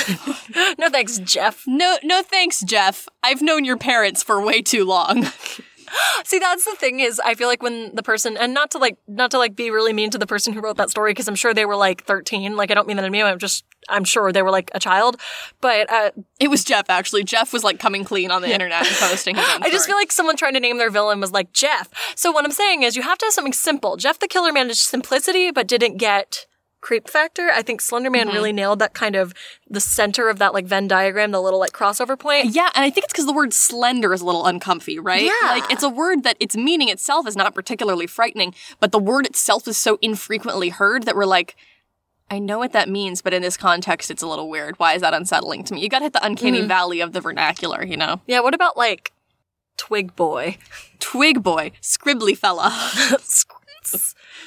[0.79, 1.63] No thanks, Jeff.
[1.67, 3.07] no, no thanks, Jeff.
[3.21, 5.25] I've known your parents for way too long.
[6.25, 8.97] See, that's the thing is, I feel like when the person, and not to like,
[9.07, 11.35] not to like be really mean to the person who wrote that story, because I'm
[11.35, 12.55] sure they were like 13.
[12.55, 13.21] Like, I don't mean that in me.
[13.21, 15.19] I'm just, I'm sure they were like a child.
[15.61, 17.23] But uh, It was Jeff, actually.
[17.23, 19.95] Jeff was like coming clean on the internet and posting his own I just feel
[19.95, 21.89] like someone trying to name their villain was like Jeff.
[22.15, 23.97] So what I'm saying is, you have to have something simple.
[23.97, 26.45] Jeff the Killer managed simplicity, but didn't get
[26.85, 27.49] creep factor.
[27.49, 28.29] I think Slenderman mm-hmm.
[28.29, 29.33] really nailed that kind of
[29.67, 32.53] the center of that like Venn diagram, the little like crossover point.
[32.53, 35.23] Yeah, and I think it's because the word slender is a little uncomfy, right?
[35.23, 35.49] Yeah.
[35.49, 39.25] Like, it's a word that its meaning itself is not particularly frightening, but the word
[39.25, 41.55] itself is so infrequently heard that we're like,
[42.29, 44.77] I know what that means, but in this context, it's a little weird.
[44.77, 45.81] Why is that unsettling to me?
[45.81, 46.67] You gotta hit the uncanny mm.
[46.67, 48.21] valley of the vernacular, you know?
[48.27, 48.41] Yeah.
[48.41, 49.11] What about like
[49.77, 50.59] Twig Boy,
[50.99, 52.69] Twig boy, scribbly fella,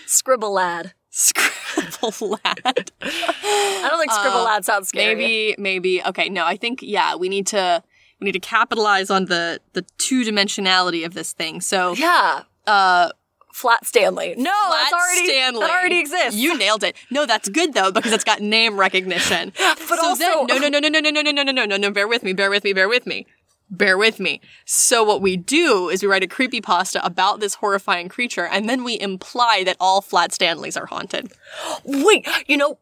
[0.06, 0.92] Scribble Lad?
[1.18, 2.90] Scribble lad.
[3.02, 5.14] I don't think Scribble Lad sounds scary.
[5.16, 6.02] Maybe, maybe.
[6.04, 7.82] Okay, no, I think yeah, we need to
[8.20, 11.60] we need to capitalize on the the two dimensionality of this thing.
[11.60, 12.42] So Yeah.
[12.66, 13.10] uh
[13.52, 14.34] Flat Stanley.
[14.36, 15.60] No, that's already Stanley.
[15.60, 16.36] that already exists.
[16.36, 16.94] You nailed it.
[17.10, 19.52] No, that's good though because it's got name recognition.
[19.88, 21.76] but also- then, no, no, no, no, no, no, no, no, no, no, no, no,
[21.76, 21.90] no.
[21.90, 22.32] Bear with me.
[22.32, 22.72] Bear with me.
[22.72, 23.26] Bear with me.
[23.70, 24.40] Bear with me.
[24.64, 28.68] So what we do is we write a creepy pasta about this horrifying creature, and
[28.68, 31.32] then we imply that all Flat Stanleys are haunted.
[31.84, 32.78] Wait, you know,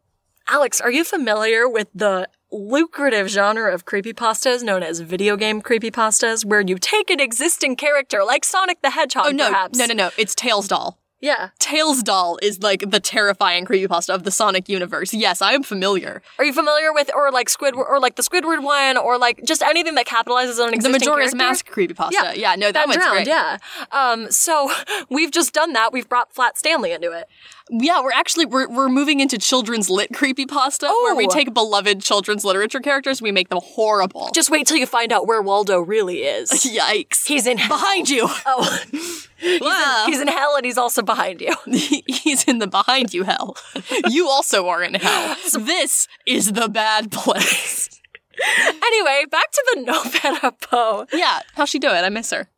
[0.49, 6.45] Alex, are you familiar with the lucrative genre of creepypastas known as video game creepypastas,
[6.45, 9.77] where you take an existing character like Sonic the Hedgehog, Oh no, perhaps?
[9.77, 10.11] no, no, no.
[10.17, 10.99] It's Tails doll.
[11.21, 11.49] Yeah.
[11.59, 15.15] Tails doll is like the terrifying creepypasta of the Sonic universe.
[15.15, 16.23] Yes, I am familiar.
[16.39, 19.63] Are you familiar with, or like Squidward, or like the Squidward one, or like just
[19.63, 21.37] anything that capitalizes on an The existing Majora's character?
[21.37, 22.37] Mask creepypasta.
[22.37, 23.27] Yeah, no, that, That one's drowned, great.
[23.29, 23.57] yeah.
[23.93, 24.71] Um, so
[25.11, 25.93] we've just done that.
[25.93, 27.29] We've brought Flat Stanley into it.
[27.69, 31.31] Yeah, we're actually we're we're moving into children's lit creepypasta where we Oh.
[31.31, 34.31] take beloved children's literature characters, we make them horrible.
[34.35, 36.51] Just wait till you find out where Waldo really is.
[36.65, 37.27] Yikes.
[37.27, 37.77] He's in hell.
[37.77, 38.29] behind you.
[38.47, 38.79] Oh,
[39.61, 40.05] Wow.
[40.07, 41.55] he's in hell and he's also behind you.
[41.67, 43.55] He's in the behind you hell.
[44.09, 45.37] You also are in hell.
[45.59, 48.01] This is the bad place.
[48.83, 51.09] Anyway, back to the Nopperabo.
[51.13, 51.97] Yeah, how's she doing?
[52.03, 52.49] I miss her.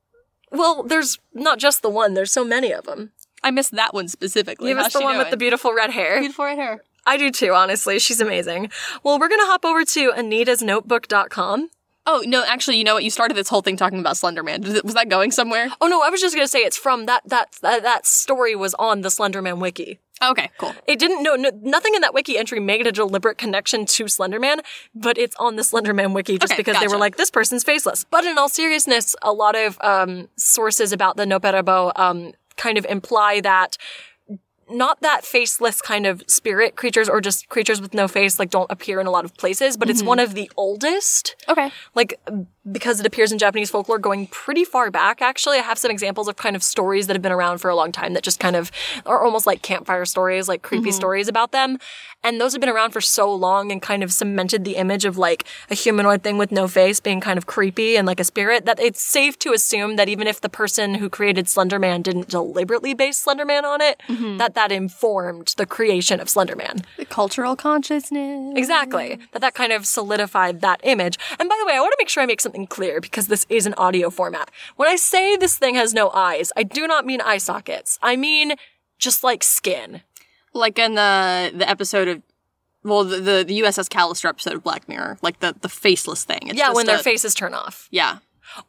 [0.53, 2.15] Well, there's not just the one.
[2.15, 3.11] There's so many of them.
[3.43, 4.71] I miss that one specifically.
[4.71, 6.21] You miss the one with the beautiful red hair.
[6.21, 6.83] beautiful red hair.
[7.07, 7.99] I do too, honestly.
[7.99, 8.71] She's amazing.
[9.03, 11.71] Well, we're gonna hop over to anitasnotebook.com.
[12.11, 13.05] Oh no, actually, you know what?
[13.05, 14.83] You started this whole thing talking about Slenderman.
[14.83, 15.69] Was that going somewhere?
[15.81, 18.75] Oh no, I was just gonna say it's from that that that, that story was
[18.75, 20.01] on the Slenderman wiki.
[20.23, 20.75] Okay, cool.
[20.87, 24.61] It didn't no, no nothing in that wiki entry made a deliberate connection to Slenderman,
[24.95, 28.05] but it's on the Slenderman wiki just Okay, because they were like this person's faceless.
[28.05, 32.85] But in all seriousness, a lot of um, sources about the Nopperabo um, kind of
[32.87, 33.79] imply that
[34.71, 38.71] not that faceless kind of spirit creatures or just creatures with no face like don't
[38.71, 40.09] appear in a lot of places, but it's mm-hmm.
[40.09, 41.37] one of the oldest.
[41.49, 41.71] Okay.
[41.95, 42.21] Like
[42.73, 45.59] because it appears in Japanese folklore going pretty far back actually.
[45.59, 47.93] I have some examples of kind of stories that have been around for a long
[47.93, 48.71] time that just kind of
[49.07, 50.97] are almost like campfire stories, like creepy mm-hmm.
[50.97, 51.79] stories about them.
[52.25, 55.17] And those have been around for so long and kind of cemented the image of
[55.17, 58.65] like a humanoid thing with no face being kind of creepy and like a spirit
[58.65, 62.93] that it's safe to assume that even if the person who created Slenderman didn't deliberately
[62.93, 64.37] base Slenderman on it, mm-hmm.
[64.39, 66.85] that that informed the creation of Slenderman.
[66.97, 68.55] The cultural consciousness.
[68.57, 69.19] Exactly.
[69.33, 71.19] That that kind of solidified that image.
[71.39, 73.47] And by the way, I want to make sure I make something clear because this
[73.49, 74.51] is an audio format.
[74.77, 77.99] When I say this thing has no eyes, I do not mean eye sockets.
[78.03, 78.55] I mean
[78.99, 80.03] just like skin.
[80.55, 82.23] Like in the the episode of
[82.85, 86.49] well, the the, the USS Callister episode of Black Mirror, like the the faceless thing.
[86.49, 87.89] It's Yeah, when their a- faces turn off.
[87.91, 88.19] Yeah.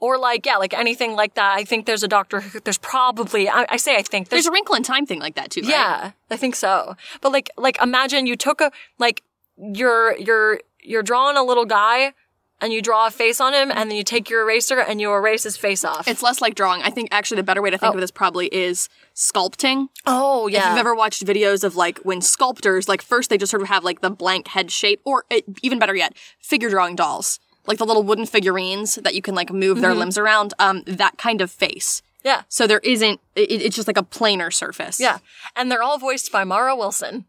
[0.02, 1.56] Or like, yeah, like anything like that.
[1.58, 4.52] I think there's a doctor who, there's probably, I, I say I think, There's a
[4.52, 5.70] Wrinkle in Time thing like that too, right?
[5.70, 6.98] Yeah, I think so.
[7.22, 9.24] But like, like imagine you took a like
[9.58, 12.14] you're you're you're drawing a little guy,
[12.62, 15.12] and you draw a face on him, and then you take your eraser and you
[15.14, 16.08] erase his face off.
[16.08, 16.82] It's less like drawing.
[16.82, 19.88] I think actually the better way to think of this probably is sculpting.
[20.06, 20.60] oh yeah.
[20.60, 23.68] If you've ever watched videos of like when sculptors, like first they just sort of
[23.70, 27.78] have like the blank head shape, or uh, even better yet, figure drawing dolls, like
[27.78, 30.54] the little wooden figurines that you can like move their limbs around.
[30.60, 32.02] Um, that kind of face.
[32.24, 33.20] yeah, So there isn't.
[33.36, 35.00] It, it's just like a planar surface.
[35.00, 35.20] yeah,
[35.56, 37.26] and they're all voiced by Mara Wilson.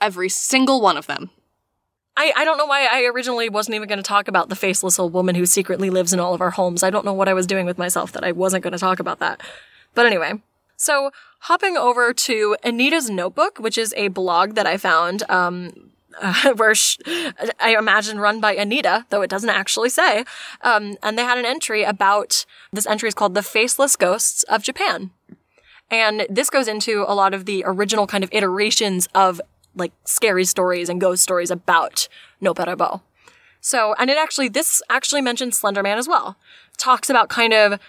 [0.00, 1.30] Every single one of them.
[2.18, 4.98] I, I don't know why I originally wasn't even going to talk about the faceless
[4.98, 6.82] old woman who secretly lives in all of our homes.
[6.82, 8.98] I don't know what I was doing with myself that I wasn't going to talk
[8.98, 9.40] about that.
[9.94, 10.42] But anyway,
[10.76, 16.54] so hopping over to Anita's Notebook, which is a blog that I found, um, uh,
[16.56, 16.98] where sh-
[17.60, 20.24] I imagine run by Anita, though it doesn't actually say.
[20.62, 24.64] Um, and they had an entry about this entry is called The Faceless Ghosts of
[24.64, 25.12] Japan.
[25.88, 29.40] And this goes into a lot of the original kind of iterations of
[29.78, 32.08] like scary stories and ghost stories about
[32.42, 33.02] Nopperabo.
[33.60, 36.36] So, and it actually, this actually mentions Slenderman as well.
[36.76, 37.80] Talks about kind of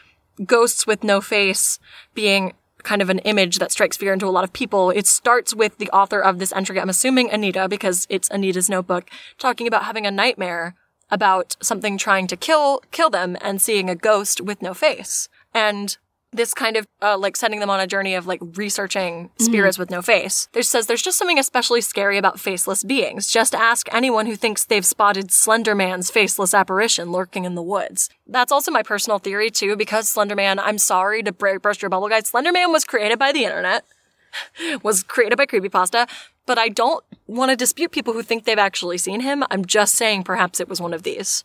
[0.46, 1.80] ghosts with no face
[2.14, 4.90] being kind of an image that strikes fear into a lot of people.
[4.90, 9.10] It starts with the author of this entry, I'm assuming Anita, because it's Anita's notebook,
[9.38, 10.76] talking about having a nightmare
[11.12, 15.28] about something trying to kill, kill them and seeing a ghost with no face.
[15.54, 15.98] And
[16.32, 19.90] this kind of uh, like sending them on a journey of like researching spirits with
[19.90, 20.48] no face.
[20.54, 23.32] There says there's just something especially scary about faceless beings.
[23.32, 28.10] Just ask anyone who thinks they've spotted Slender Man's faceless apparition lurking in the woods.
[28.28, 31.90] That's also my personal theory too, because Slender Man, I'm sorry to break, burst your
[31.90, 32.28] bubble, guys.
[32.28, 33.86] Slender Man was created by the internet,
[34.84, 36.08] was created by creepypasta,
[36.46, 39.44] but I don't want to dispute people who think they've actually seen him.
[39.50, 41.44] I'm just saying perhaps it was one of these.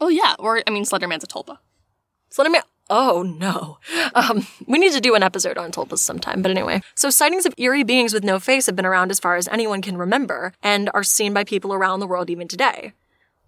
[0.00, 1.58] Oh yeah, or I mean, Slenderman's a tulpa.
[2.30, 2.62] Slenderman.
[2.90, 3.78] Oh no.
[4.14, 6.82] Um, we need to do an episode on tulpas sometime, but anyway.
[6.94, 9.80] So sightings of eerie beings with no face have been around as far as anyone
[9.80, 12.92] can remember and are seen by people around the world even today.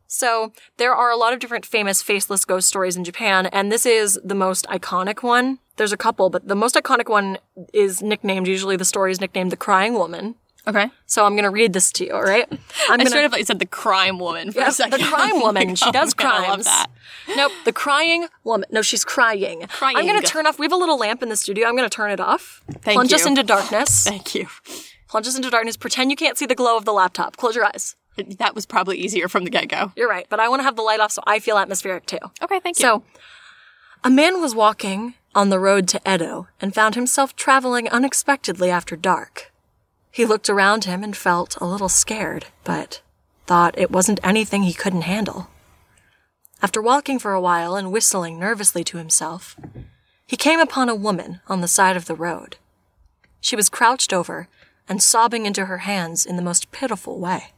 [0.06, 3.84] So there are a lot of different famous faceless ghost stories in Japan, and this
[3.84, 5.58] is the most iconic one.
[5.76, 7.38] There's a couple, but the most iconic one
[7.74, 10.36] is nicknamed, usually the story is nicknamed the Crying Woman.
[10.68, 10.90] Okay.
[11.06, 12.46] So I'm gonna read this to you, all right?
[12.50, 15.00] I'm I gonna straight up thought you said the crime woman for a second.
[15.00, 15.74] the crime woman.
[15.76, 16.44] She Oh, does man, crimes.
[16.44, 16.86] I love that.
[17.36, 18.66] Nope, the crying woman.
[18.72, 19.66] No, she's crying.
[19.68, 19.96] Crying.
[19.96, 20.58] I'm gonna turn off.
[20.58, 21.68] We have a little lamp in the studio.
[21.68, 22.62] I'm gonna turn it off.
[22.82, 24.04] Thank Plunge us into darkness.
[24.08, 24.48] Thank you.
[25.08, 25.76] Plunge us into darkness.
[25.76, 27.36] Pretend you can't see the glow of the laptop.
[27.36, 27.94] Close your eyes.
[28.38, 29.92] That was probably easier from the get go.
[29.94, 32.18] You're right, but I want to have the light off so I feel atmospheric too.
[32.42, 32.82] Okay, thank you.
[32.82, 33.04] So,
[34.02, 38.96] a man was walking on the road to Edo and found himself traveling unexpectedly after
[38.96, 39.52] dark.
[40.16, 43.02] He looked around him and felt a little scared, but
[43.46, 45.50] thought it wasn't anything he couldn't handle.
[46.62, 49.58] After walking for a while and whistling nervously to himself,
[50.26, 52.56] he came upon a woman on the side of the road.
[53.42, 54.48] She was crouched over
[54.88, 57.52] and sobbing into her hands in the most pitiful way.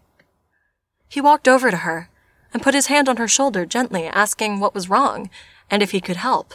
[1.08, 2.10] He walked over to her
[2.52, 5.30] and put his hand on her shoulder gently, asking what was wrong
[5.70, 6.54] and if he could help.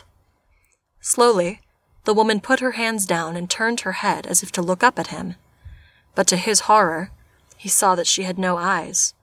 [0.99, 1.61] Slowly,
[2.03, 4.99] the woman put her hands down and turned her head as if to look up
[4.99, 5.35] at him.
[6.15, 7.11] But to his horror,
[7.57, 9.13] he saw that she had no eyes,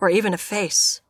[0.00, 1.00] or even a face.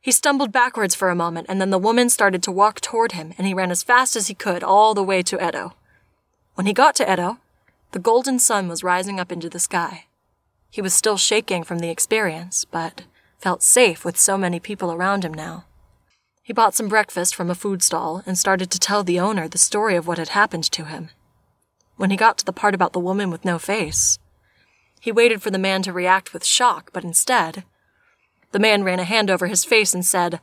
[0.00, 3.32] He stumbled backwards for a moment, and then the woman started to walk toward him,
[3.38, 5.72] and he ran as fast as he could all the way to Edo.
[6.54, 7.38] When he got to Edo,
[7.92, 10.06] the golden sun was rising up into the sky.
[10.70, 13.04] He was still shaking from the experience, but
[13.38, 15.64] felt safe with so many people around him now.
[16.42, 19.56] He bought some breakfast from a food stall and started to tell the owner the
[19.56, 21.08] story of what had happened to him.
[21.96, 24.18] When he got to the part about the woman with no face,
[25.00, 27.64] he waited for the man to react with shock, but instead,
[28.52, 30.40] the man ran a hand over his face and said,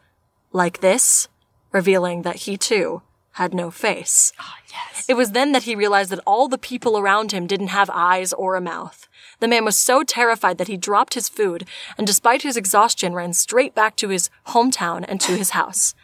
[0.51, 1.27] like this,
[1.71, 3.01] revealing that he too
[3.33, 4.33] had no face.
[4.39, 5.05] Ah, yes.
[5.07, 8.33] It was then that he realized that all the people around him didn't have eyes
[8.33, 9.07] or a mouth.
[9.39, 11.65] The man was so terrified that he dropped his food
[11.97, 15.95] and despite his exhaustion ran straight back to his hometown and to his house.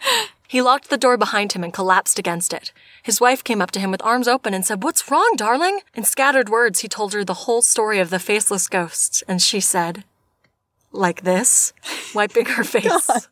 [0.50, 2.72] He locked the door behind him and collapsed against it.
[3.04, 5.78] His wife came up to him with arms open and said, What's wrong, darling?
[5.94, 9.60] In scattered words, he told her the whole story of the faceless ghosts, and she
[9.60, 10.02] said,
[10.90, 11.72] like this,
[12.16, 13.28] wiping her face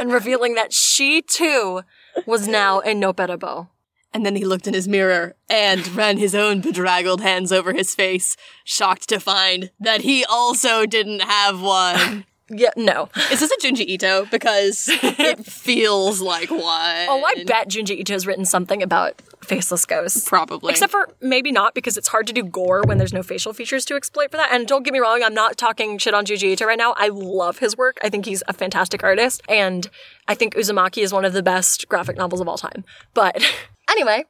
[0.00, 1.82] and revealing that she too
[2.24, 3.68] was now a Nopperabo.
[4.14, 7.94] And then he looked in his mirror and ran his own bedraggled hands over his
[7.94, 12.24] face, shocked to find that he also didn't have one.
[12.54, 13.08] Yeah, no.
[13.30, 14.26] Is this a Junji Ito?
[14.30, 16.60] Because it feels like one.
[16.60, 20.28] Oh, I bet Junji Ito has written something about faceless ghosts.
[20.28, 20.70] Probably.
[20.70, 23.84] Except for maybe not because it's hard to do gore when there's no facial features
[23.86, 24.52] to exploit for that.
[24.52, 26.94] And don't get me wrong, I'm not talking shit on Junji Ito right now.
[26.96, 27.98] I love his work.
[28.02, 29.42] I think he's a fantastic artist.
[29.48, 29.88] And
[30.28, 32.84] I think Uzumaki is one of the best graphic novels of all time.
[33.14, 33.42] But
[33.88, 34.24] anyway.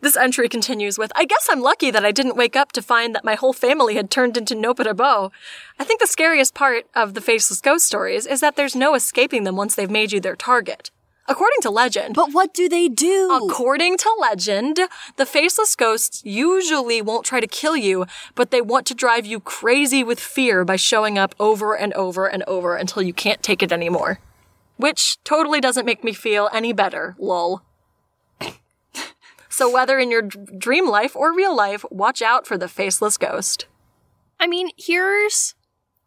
[0.00, 3.14] This entry continues with, I guess I'm lucky that I didn't wake up to find
[3.14, 5.30] that my whole family had turned into Nopperabo.
[5.78, 9.44] I think the scariest part of the faceless ghost stories is that there's no escaping
[9.44, 10.90] them once they've made you their target.
[11.28, 13.30] According to legend, but what do they do?
[13.32, 14.78] According to legend,
[15.16, 19.40] the faceless ghosts usually won't try to kill you, but they want to drive you
[19.40, 23.60] crazy with fear by showing up over and over and over until you can't take
[23.60, 24.20] it anymore.
[24.76, 27.62] Which totally doesn't make me feel any better, lol.
[29.56, 33.16] So whether in your d- dream life or real life, watch out for the faceless
[33.16, 33.66] ghost.
[34.38, 35.54] I mean, here's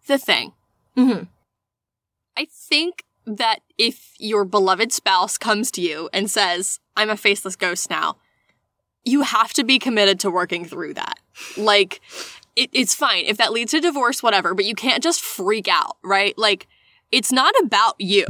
[0.05, 0.53] the thing.
[0.95, 1.27] Mhm.
[2.37, 7.55] I think that if your beloved spouse comes to you and says, I'm a faceless
[7.55, 8.17] ghost now,
[9.03, 11.19] you have to be committed to working through that.
[11.57, 12.01] Like,
[12.55, 15.97] it, it's fine if that leads to divorce, whatever, but you can't just freak out,
[16.03, 16.37] right?
[16.37, 16.67] Like,
[17.11, 18.27] it's not about you.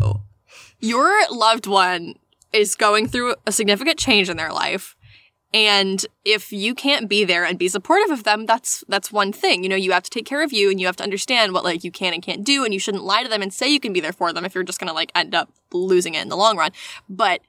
[0.80, 2.16] Your loved one
[2.54, 4.96] is going through a significant change in their life.
[5.52, 9.64] And if you can't be there and be supportive of them, that's that's one thing.
[9.64, 11.64] You know, you have to take care of you and you have to understand what
[11.64, 13.80] like you can and can't do and you shouldn't lie to them and say you
[13.80, 16.22] can be there for them if you're just going to like end up losing it
[16.22, 16.72] in the long run.
[17.10, 17.42] But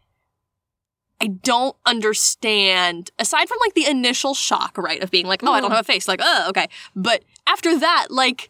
[1.21, 5.61] I don't understand aside from like the initial shock, right, of being like, "Oh, I
[5.61, 5.77] don't mm-hmm.
[5.77, 8.49] have a face." Like, "Oh, okay." But after that, like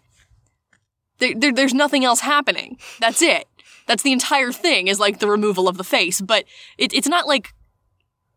[1.19, 2.79] there, there there's nothing else happening.
[3.01, 3.49] That's it.
[3.87, 6.45] That's the entire thing is like the removal of the face, but
[6.79, 7.53] it, it's not like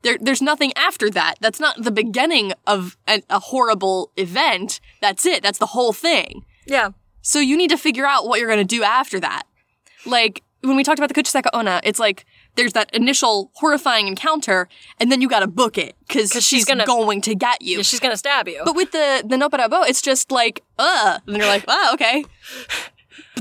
[0.04, 1.36] there, there's nothing after that.
[1.42, 4.80] That's not the beginning of an, a horrible event.
[5.02, 5.42] That's it.
[5.44, 6.46] That's the whole thing.
[6.68, 6.90] Yeah.
[7.22, 9.44] So you need to figure out what you're going to do after that.
[10.06, 14.68] Like when we talked about the Kuchisake Onna, it's like there's that initial horrifying encounter,
[15.00, 17.78] and then you got to book it because she's, she's gonna- going to get you.
[17.78, 18.62] Yeah, she's gonna stab you.
[18.64, 22.24] but with the the Nopperabo, it's just like uh, and you're like, ah, okay.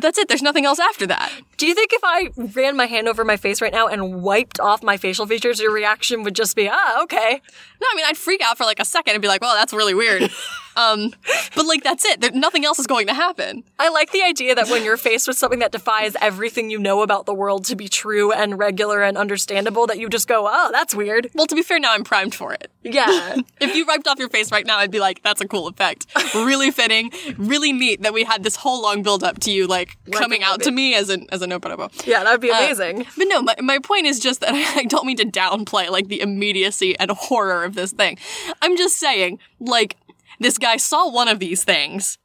[0.02, 0.26] But that's it.
[0.26, 1.31] There's nothing else after that.
[1.58, 4.58] Do you think if I ran my hand over my face right now and wiped
[4.58, 7.40] off my facial features, your reaction would just be, ah, okay.
[7.81, 9.72] No, I mean, I'd freak out for like a second and be like, well, that's
[9.72, 10.29] really weird.
[10.77, 11.12] um,
[11.54, 12.20] but like, that's it.
[12.20, 13.64] There, nothing else is going to happen.
[13.79, 17.02] I like the idea that when you're faced with something that defies everything you know
[17.02, 20.70] about the world to be true and regular and understandable, that you just go, oh,
[20.73, 21.31] that's weird.
[21.35, 22.70] Well, to be fair, now I'm primed for it.
[22.83, 23.37] Yeah.
[23.60, 26.06] If you wiped off your face right now, I'd be like, that's a cool effect.
[26.35, 29.96] Really fitting, really neat that we had this whole long build up to you like
[30.10, 32.06] coming out to me as an as a Nopperabo.
[32.06, 33.06] yeah, that would be amazing.
[33.16, 36.20] But no, my, my point is just that I don't mean to downplay like the
[36.20, 38.18] immediacy and horror of this thing.
[38.60, 39.96] I'm just saying, like,
[40.42, 42.18] this guy saw one of these things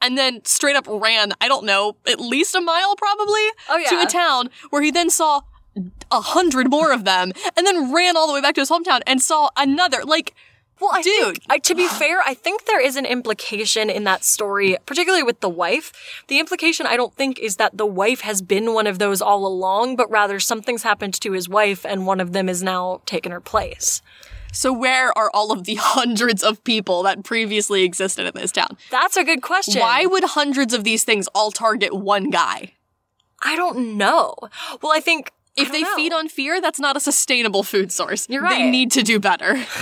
[0.00, 3.88] and then straight up ran, I don't know, at least a mile probably Oh, yeah.
[3.90, 5.40] to a town where he then saw
[6.10, 9.00] a hundred more of them and then ran all the way back to his hometown
[9.06, 10.04] and saw another.
[10.04, 10.34] Like,
[10.80, 11.24] Well, I Dude.
[11.24, 15.22] think, I, to be fair, I think there is an implication in that story, particularly
[15.22, 15.92] with the wife.
[16.28, 19.46] The implication, I don't think, is that the wife has been one of those all
[19.46, 23.32] along, but rather something's happened to his wife and one of them is now taken
[23.32, 24.02] her place.
[24.54, 28.78] So where are all of the hundreds of people that previously existed in this town?
[28.90, 29.80] That's a good question.
[29.80, 32.72] Why would hundreds of these things all target one guy?
[33.42, 34.34] I don't know.
[34.80, 38.26] Well, I think If they feed on fear, that's not a sustainable food source.
[38.30, 38.58] You're right.
[38.58, 39.62] They need to do better.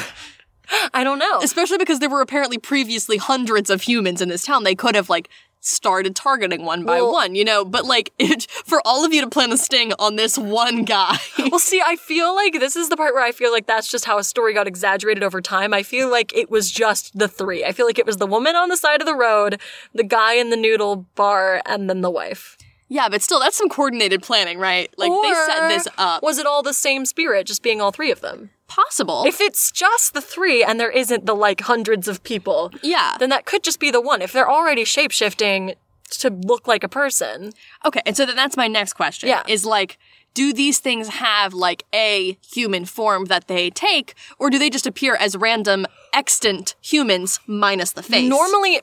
[0.94, 1.40] I don't know.
[1.42, 4.64] Especially because there were apparently previously hundreds of humans in this town.
[4.64, 5.28] They could have, like,
[5.64, 7.64] started targeting one by Well- one, you know?
[7.64, 11.16] But, like, it, for all of you to plan a sting on this one guy.
[11.50, 14.04] Well, see, I feel like this is the part where I feel like that's just
[14.06, 15.74] how a story got exaggerated over time.
[15.74, 17.64] I feel like it was just the three.
[17.64, 19.60] I feel like it was the woman on the side of the road,
[19.94, 22.56] the guy in the noodle bar, and then the wife.
[22.88, 24.92] yeah, but still, that's some coordinated planning, right?
[24.96, 26.22] Like, they set this up.
[26.22, 28.50] Was it all the same spirit, just being all three of them?
[28.74, 29.24] Possible.
[29.26, 33.16] If it's just the three and there isn't the like hundreds of people, yeah.
[33.18, 34.22] then that could just be the one.
[34.22, 35.74] If they're already shapeshifting
[36.10, 37.52] to look like a person,
[37.84, 39.28] Okay, and so then that's my next question.
[39.28, 39.42] Yeah.
[39.46, 39.98] Is like,
[40.34, 44.86] do these things have like a human form that they take, or do they just
[44.86, 48.28] appear as random extant humans minus the face?
[48.28, 48.80] Normally,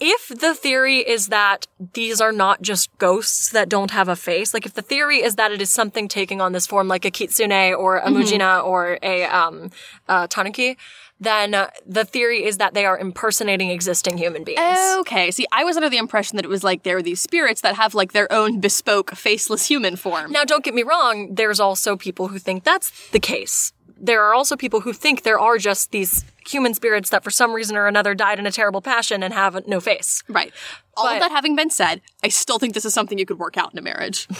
[0.00, 4.54] if the theory is that these are not just ghosts that don't have a face,
[4.54, 7.10] like if the theory is that it is something taking on this form, like a
[7.10, 9.70] kitsune or a mujina or a um,
[10.08, 10.76] uh, tanuki,
[11.20, 14.58] then uh, the theory is that they are impersonating existing human beings.
[15.00, 17.60] Okay, see, I was under the impression that it was like there are these spirits
[17.60, 20.32] that have like their own bespoke faceless human form.
[20.32, 23.74] Now, don't get me wrong, there's also people who think that's the case.
[24.02, 27.52] There are also people who think there are just these human spirits that for some
[27.52, 30.22] reason or another died in a terrible passion and have no face.
[30.28, 30.52] Right.
[30.96, 33.38] All But- of that having been said, I still think this is something you could
[33.38, 34.26] work out in a marriage.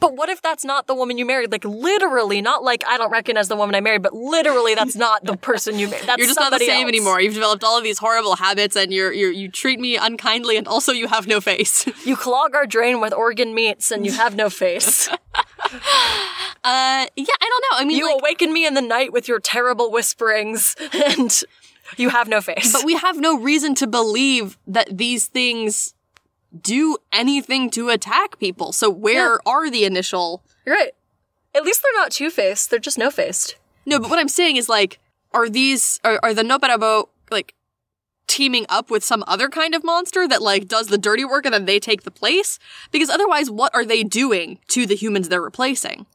[0.00, 1.52] But what if that's not the woman you married?
[1.52, 5.24] Like literally, not like I don't recognize the woman I married, but literally that's not
[5.24, 6.06] the person you married.
[6.18, 6.88] You're just not the same else.
[6.88, 7.20] anymore.
[7.20, 10.66] You've developed all of these horrible habits, and you're, you're you treat me unkindly, and
[10.66, 11.86] also you have no face.
[12.04, 15.08] You clog our drain with organ meats and you have no face.
[16.62, 17.78] Uh, yeah, I don't know.
[17.78, 21.42] I mean, You like, awaken me in the night with your terrible whisperings and
[21.96, 22.72] you have no face.
[22.72, 25.94] but we have no reason to believe that these things
[26.58, 28.72] do anything to attack people.
[28.72, 30.42] So where are the initial?
[30.64, 30.92] You're right.
[31.54, 33.56] At least they're not two faced, they're just no faced.
[33.86, 34.98] No, but what I'm saying is like,
[35.32, 37.54] are these are, are the Nopperabo like
[38.26, 41.54] teaming up with some other kind of monster that like does the dirty work and
[41.54, 42.58] then they take the place?
[42.92, 46.06] Because otherwise, what are they doing to the humans they're replacing?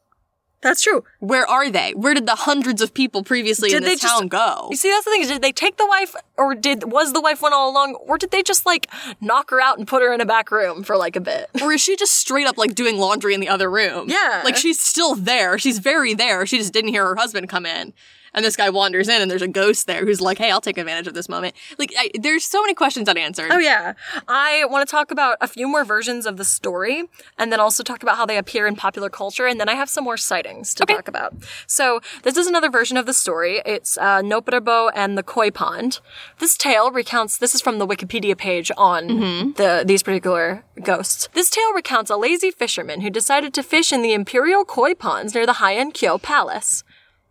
[0.66, 1.04] That's true.
[1.20, 1.94] Where are they?
[1.94, 4.68] Where did the hundreds of people previously in Did they this just- town go?
[4.72, 5.22] You see, that's the thing.
[5.22, 8.18] is, Did they take the wife, or did was the wife one all along, or
[8.18, 8.88] did they just like
[9.22, 11.52] knock her out and put her in a back room for like a bit?
[11.62, 14.10] Or is she just straight up like doing laundry in the other room?
[14.10, 14.42] Yeah.
[14.44, 15.60] Like she's still there.
[15.60, 16.48] She's very there.
[16.48, 17.94] She just didn't hear her husband come in.
[18.36, 20.78] And this guy wanders in and there's a ghost there who's like, hey, I'll take
[20.78, 21.56] advantage of this moment.
[21.80, 23.52] Like, I, there's so many questions unanswered.
[23.52, 23.94] Oh yeah,
[24.28, 27.06] I want to talk about a few more versions of the story,
[27.38, 29.90] and then also talk about how they appear in popular culture, and then I have
[29.90, 31.34] some more sightings to talk about.
[31.66, 33.62] So this is another version of the story.
[33.66, 36.02] It's uh, Nopperabo and the Koi Pond.
[36.40, 37.38] This tale recounts.
[37.38, 41.30] This is from the Wikipedia page on the these particular ghosts.
[41.34, 45.34] This tale recounts a lazy fisherman who decided to fish in the imperial koi ponds
[45.34, 46.84] near the Heian Kyo Palace.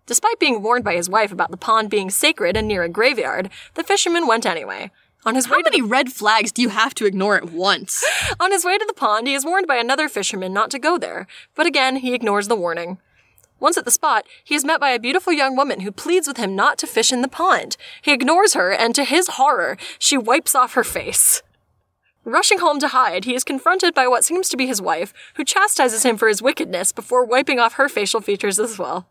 [0.06, 3.48] Despite being warned by his wife about the pond being sacred and near a graveyard,
[3.74, 4.90] the fisherman went anyway.
[5.24, 7.50] On his How way to the many red flags do you have to ignore at
[7.50, 8.04] once?
[8.40, 10.98] on his way to the pond, he is warned by another fisherman not to go
[10.98, 12.98] there, but again, he ignores the warning.
[13.58, 16.36] Once at the spot, he is met by a beautiful young woman who pleads with
[16.36, 17.78] him not to fish in the pond.
[18.02, 21.42] He ignores her, and to his horror, she wipes off her face.
[22.26, 25.44] Rushing home to hide, he is confronted by what seems to be his wife, who
[25.44, 29.06] chastises him for his wickedness before wiping off her facial features as well.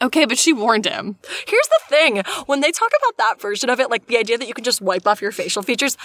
[0.00, 1.16] Okay, but she warned him.
[1.46, 2.22] Here's the thing.
[2.46, 4.80] When they talk about that version of it, like the idea that you can just
[4.80, 5.96] wipe off your facial features,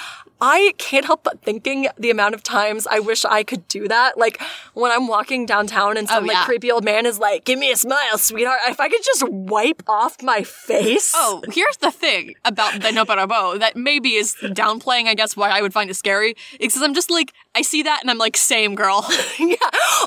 [0.41, 4.17] I can't help but thinking the amount of times I wish I could do that.
[4.17, 4.41] Like
[4.73, 7.59] when I'm walking downtown and oh, some Oh, like creepy old man is like, give
[7.59, 8.59] me a smile, sweetheart.
[8.67, 11.11] If I could just wipe off my face.
[11.15, 15.61] Oh, here's the thing about the Nopperabo that maybe is downplaying, I guess, why I
[15.61, 16.35] would find it scary.
[16.59, 19.05] Because I'm just like, I see that and I'm like, same girl.
[19.39, 19.55] yeah.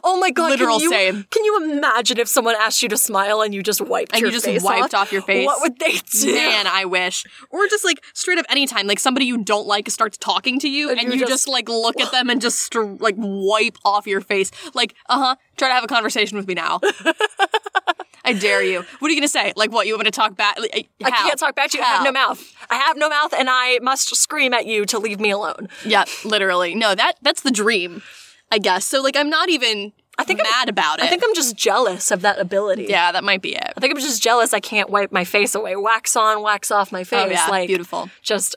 [0.03, 0.51] Oh my god.
[0.51, 1.27] Literal can you, same.
[1.31, 4.31] Can you imagine if someone asked you to smile and you just wiped And your
[4.31, 5.47] you just face wiped off your face?
[5.47, 6.35] What would they do?
[6.35, 7.25] Man, I wish.
[7.51, 10.91] Or just like straight up anytime, like somebody you don't like starts talking to you
[10.91, 14.07] and, you you just- just, like look at them and just str- like wipe off
[14.07, 14.51] your face.
[14.75, 16.81] Like, uh huh, try to have a conversation with me now.
[18.25, 18.85] I dare you.
[18.99, 19.53] What are you gonna say?
[19.55, 19.87] Like, what?
[19.87, 20.59] You want me to talk back?
[20.59, 21.85] Like, I can't talk back to you.
[21.85, 22.43] I have no mouth.
[22.69, 25.69] I have no mouth, and I must scream at you to leave me alone.
[25.85, 26.75] Yeah, literally.
[26.75, 28.03] No, that that's the dream,
[28.51, 28.85] I guess.
[28.85, 29.93] So like, I'm not even.
[30.19, 31.05] I think I'm- mad about it.
[31.05, 32.87] I think I'm just jealous of that ability.
[32.89, 33.73] yeah, that might be it.
[33.77, 35.77] I think I'm just jealous I can't wipe my face away.
[35.77, 37.27] Wax on, wax off my face.
[37.27, 38.09] Oh yeah, like beautiful.
[38.23, 38.57] Just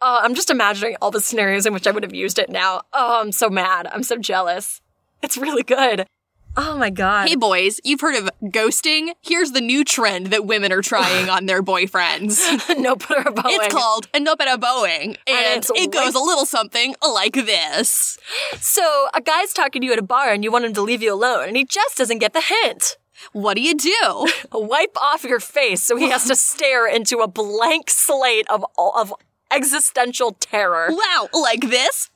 [0.00, 2.82] uh, I'm just imagining all the scenarios in which I would have used it now.
[2.92, 3.86] Oh, I'm so mad.
[3.92, 4.80] I'm so jealous.
[5.22, 6.06] It's really good.
[6.54, 7.28] Oh my god.
[7.28, 9.12] Hey boys, you've heard of ghosting?
[9.22, 12.38] Here's the new trend that women are trying on their boyfriends.
[12.78, 13.54] no put her bowing.
[13.60, 17.34] It's called a no better bowing, and, it's it goes like- a little something like
[17.34, 18.18] this.
[18.58, 21.02] So a guy's talking to you at a bar and you want him to leave
[21.02, 22.98] you alone, and he just doesn't get the hint.
[23.32, 24.26] What do you do?
[24.52, 29.14] Wipe off your face so he has to stare into a blank slate of of
[29.50, 30.88] existential terror.
[30.90, 32.10] wow, like this?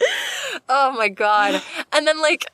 [0.68, 1.62] Oh my god.
[1.92, 2.50] And then like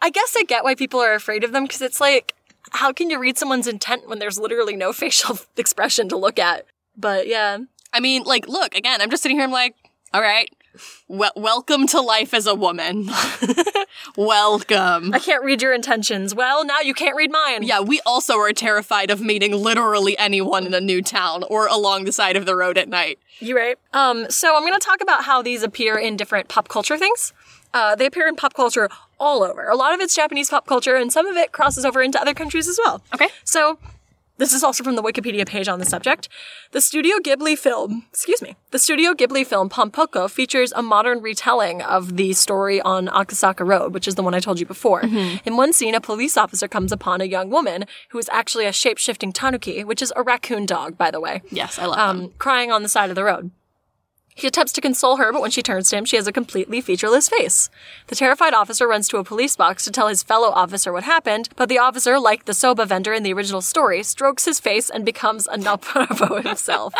[0.00, 2.34] I guess I get why people are afraid of them because it's like
[2.70, 6.66] how can you read someone's intent when there's literally no facial expression to look at?
[6.96, 7.58] But yeah.
[7.92, 9.76] I mean, like, look, again, I'm just sitting here, I'm like,
[10.12, 10.50] all right,
[11.08, 13.10] well, welcome to life as a woman.
[14.16, 15.14] welcome.
[15.14, 16.34] I can't read your intentions.
[16.34, 17.62] Well, now you can't read mine.
[17.62, 22.04] Yeah, we also are terrified of meeting literally anyone in a new town or along
[22.04, 23.18] the side of the road at night.
[23.40, 23.78] You right.
[23.92, 27.32] Um, so I'm going to talk about how these appear in different pop culture things.
[27.72, 29.68] Uh, they appear in pop culture all over.
[29.68, 32.34] A lot of it's Japanese pop culture, and some of it crosses over into other
[32.34, 33.02] countries as well.
[33.14, 33.28] Okay.
[33.44, 33.78] So
[34.38, 36.28] this is also from the Wikipedia page on the subject.
[36.72, 41.82] The Studio Ghibli film, excuse me, the Studio Ghibli film Pompoko features a modern retelling
[41.82, 45.02] of the story on Akasaka Road, which is the one I told you before.
[45.02, 48.72] In one scene, a police officer comes upon a young woman who is actually a
[48.72, 52.24] shape-shifting tanuki, which is a raccoon dog, by the way Yes, I love them.
[52.26, 53.50] um, crying on the side of the road.
[54.36, 56.80] He attempts to console her, but when she turns to him, she has a completely
[56.80, 57.70] featureless face.
[58.08, 61.48] The terrified officer runs to a police box to tell his fellow officer what happened,
[61.54, 65.04] but the officer, like the soba vendor in the original story, strokes his face and
[65.04, 66.92] becomes a Nopperabo himself.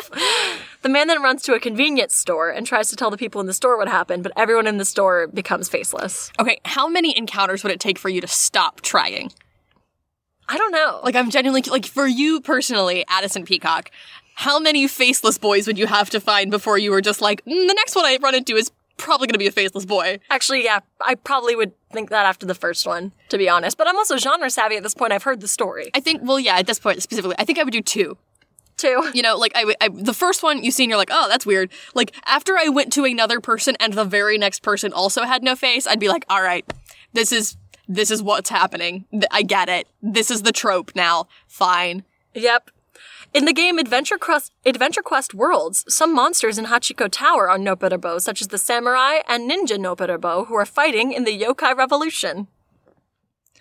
[0.83, 3.49] the man then runs to a convenience store and tries to tell the people in
[3.49, 6.31] the store what happened, but everyone in the store becomes faceless.
[6.39, 9.33] Okay, how many encounters would it take for you to stop trying?
[10.49, 11.01] I don't know.
[11.03, 13.91] Like, I'm genuinely, like, for you personally, Addison Peacock,
[14.35, 17.69] how many faceless boys would you have to find before you were just like, "Mm,
[17.69, 20.21] the next one I run into is probably gonna be a faceless boy?
[20.31, 23.77] Actually, yeah, I probably would think that after the first one, to be honest.
[23.77, 25.13] But I'm also genre savvy at this point.
[25.13, 27.65] I've heard the story, I think, well, yeah, at this point specifically, I think I
[27.65, 28.17] would do two.
[28.77, 29.09] Two.
[29.15, 31.71] You know, like I the first one you see and you're like, oh, that's weird.
[31.95, 35.55] Like after I went to another person and the very next person also had no
[35.55, 36.65] face, I'd be like, all right,
[37.13, 37.57] this is
[37.87, 39.05] this is what's happening.
[39.31, 39.87] I get it.
[40.03, 41.29] This is the trope now.
[41.47, 42.05] Fine.
[42.35, 42.71] Yep.
[43.35, 48.21] In the game Adventure Quest, Adventure Quest Worlds, some monsters in Hachiko Tower are Nopperabo,
[48.21, 52.47] such as the samurai and ninja Nopperabo, who are fighting in the Yokai Revolution.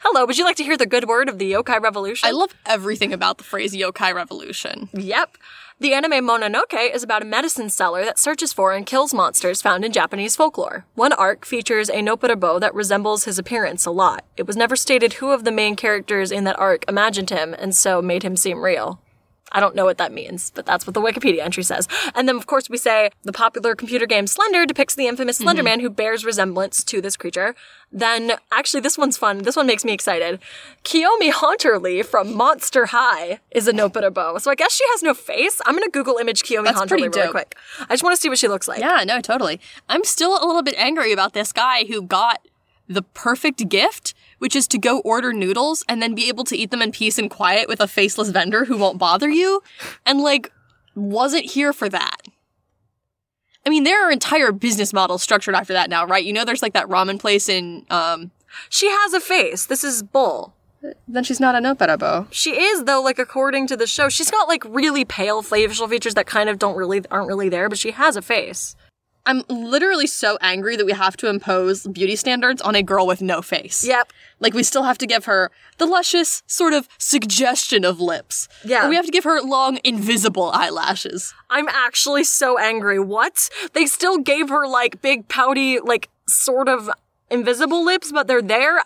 [0.02, 2.28] Hello, would you like to hear the good word of the Yokai Revolution?
[2.28, 4.90] I love everything about the phrase yokai revolution.
[4.94, 5.38] Yep.
[5.80, 9.84] The anime Mononoke is about a medicine seller that searches for and kills monsters found
[9.84, 10.86] in Japanese folklore.
[10.94, 14.24] One arc features a Nopperabo that resembles his appearance a lot.
[14.38, 17.76] It was never stated who of the main characters in that arc imagined him and
[17.76, 19.00] so made him seem real.
[19.54, 21.88] I don't know what that means, but that's what the Wikipedia entry says.
[22.16, 25.44] And then, of course, we say the popular computer game Slender depicts the infamous mm-hmm.
[25.44, 27.56] Slender Man who bears resemblance to this creature.
[27.92, 29.44] Then, actually, this one's fun.
[29.44, 30.40] This one makes me excited.
[30.84, 34.42] Kiyomi Haunterly from Monster High is a Nopperabo.
[34.42, 35.62] So I guess she has no face.
[35.66, 37.56] I'm gonna Google image Kiyomi That's Haunterly really quick.
[37.82, 38.80] I just want to see what she looks like.
[38.80, 39.62] Yeah, no, totally.
[39.88, 42.42] I'm still a little bit angry about this guy who got
[42.88, 44.14] the perfect gift,
[44.44, 47.18] which is to go order noodles and then be able to eat them in peace
[47.18, 49.64] and quiet with a faceless vendor who won't bother you,
[50.06, 50.52] and like,
[50.96, 52.18] wasn't here for that.
[53.66, 56.26] I mean, there are entire business models structured after that now, right?
[56.26, 58.32] You know, there's like that ramen place in, um,
[58.68, 59.66] She has a face.
[59.66, 60.54] This is Bull.
[61.08, 62.28] then she's not a nopperabo.
[62.30, 66.16] She is though, like according to the show, she's got like really pale facial features
[66.16, 68.76] that kind of don't really aren't really there, but she has a face.
[69.26, 73.22] I'm literally so angry that we have to impose beauty standards on a girl with
[73.22, 73.84] no face.
[73.84, 74.12] Yep.
[74.40, 78.50] Like we still have to give her the luscious sort of suggestion of lips.
[78.66, 78.86] Yeah.
[78.86, 81.34] Or we have to give her long invisible eyelashes.
[81.50, 83.00] I'm actually so angry.
[83.00, 83.50] What?
[83.74, 86.90] They still gave her like big pouty, like sort of
[87.30, 88.84] invisible lips, but they're there.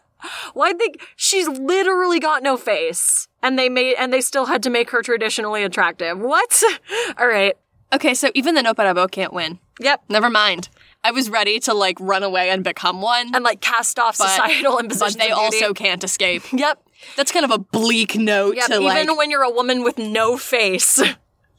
[0.53, 0.93] Why they?
[1.15, 5.03] She's literally got no face, and they made and they still had to make her
[5.03, 6.17] traditionally attractive.
[6.17, 6.61] What?
[7.19, 7.55] All right.
[7.93, 9.59] Okay, so even the Nopperabo can't win.
[9.79, 10.03] Yep.
[10.09, 10.69] Never mind.
[11.03, 13.33] I was ready to like run away and become one.
[13.33, 15.15] And like cast off societal impositions.
[15.15, 16.43] but they also can't escape.
[16.53, 16.83] Yep.
[17.15, 18.65] That's kind of a bleak note Yep.
[18.67, 19.17] to Even like.
[19.17, 20.99] when you're a woman with no face,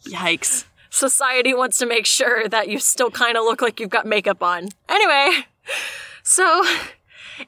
[0.06, 0.64] Yikes.
[0.90, 4.42] society wants to make sure that you still kind of look like you've got makeup
[4.42, 4.68] on.
[4.88, 5.46] Anyway,
[6.24, 6.64] so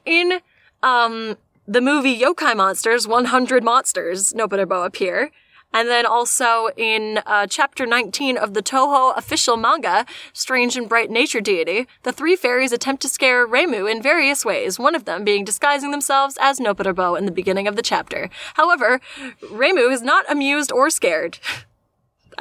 [0.05, 0.39] in
[0.81, 5.29] um the movie Yokai Monsters, 100 monsters, Nopperabo appear.
[5.73, 11.09] And then also in uh, chapter 19 of the Touhou official manga, Strange and Bright
[11.09, 15.23] Nature Deity, the three fairies attempt to scare Reimu in various ways, one of them
[15.23, 18.29] being disguising themselves as Nopperabo in the beginning of the chapter.
[18.55, 18.99] However,
[19.41, 21.39] Reimu is not amused or scared.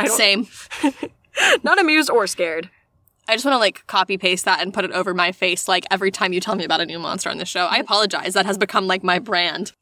[0.06, 0.48] Same.
[1.62, 2.70] not amused or scared.
[3.28, 5.84] I just want to like copy paste that and put it over my face like
[5.90, 7.66] every time you tell me about a new monster on the show.
[7.66, 8.34] I apologize.
[8.34, 9.72] That has become like my brand.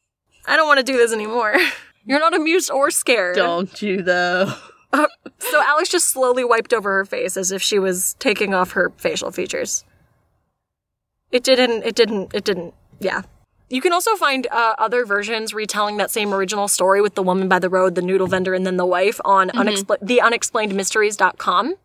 [0.45, 1.55] I don't want to do this anymore.
[2.09, 3.35] You're not amused or scared.
[3.35, 4.53] Don't you though?
[5.37, 8.91] So Alex just slowly wiped over her face as if she was taking off her
[8.97, 9.85] facial features.
[11.31, 13.21] It didn't, it didn't, it didn't, yeah.
[13.69, 17.47] You can also find uh, other versions retelling that same original story with the woman
[17.47, 21.75] by the road, the noodle vendor, and then the wife on unexpl- the unexplainedmysteries.com.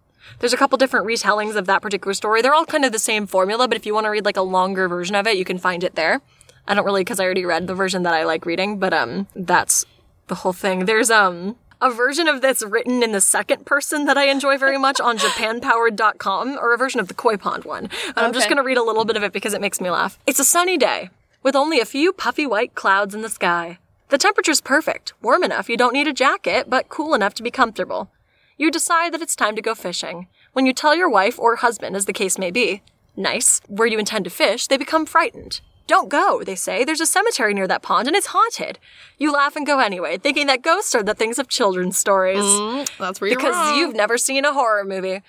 [0.41, 2.41] There's a couple different retellings of that particular story.
[2.41, 4.43] They're all kind of the same formula, but if you want to read like a
[4.43, 6.23] longer version of it, you can find it there.
[6.67, 9.27] I don't really because I already read the version that I like reading, but um
[9.37, 9.85] that's
[10.27, 10.87] the whole thing.
[10.87, 14.79] There's um a version of this written in the second person that I enjoy very
[14.79, 17.91] much on japanpowered.com or a version of the koi pond one.
[18.07, 19.91] And I'm just going to read a little bit of it because it makes me
[19.91, 20.19] laugh.
[20.27, 21.11] It's a sunny day
[21.43, 23.79] with only a few puffy white clouds in the sky.
[24.09, 27.51] The temperature's perfect, warm enough you don't need a jacket, but cool enough to be
[27.51, 28.11] comfortable.
[28.57, 30.29] You decide that it's time to go fishing.
[30.53, 32.83] When you tell your wife or husband, as the case may be,
[33.17, 35.61] nice, where you intend to fish, they become frightened.
[35.87, 36.85] Don't go, they say.
[36.85, 38.79] There's a cemetery near that pond and it's haunted.
[39.19, 42.43] You laugh and go anyway, thinking that ghosts are the things of children's stories.
[42.43, 43.77] Mm, that's where because wrong.
[43.77, 45.21] you've never seen a horror movie.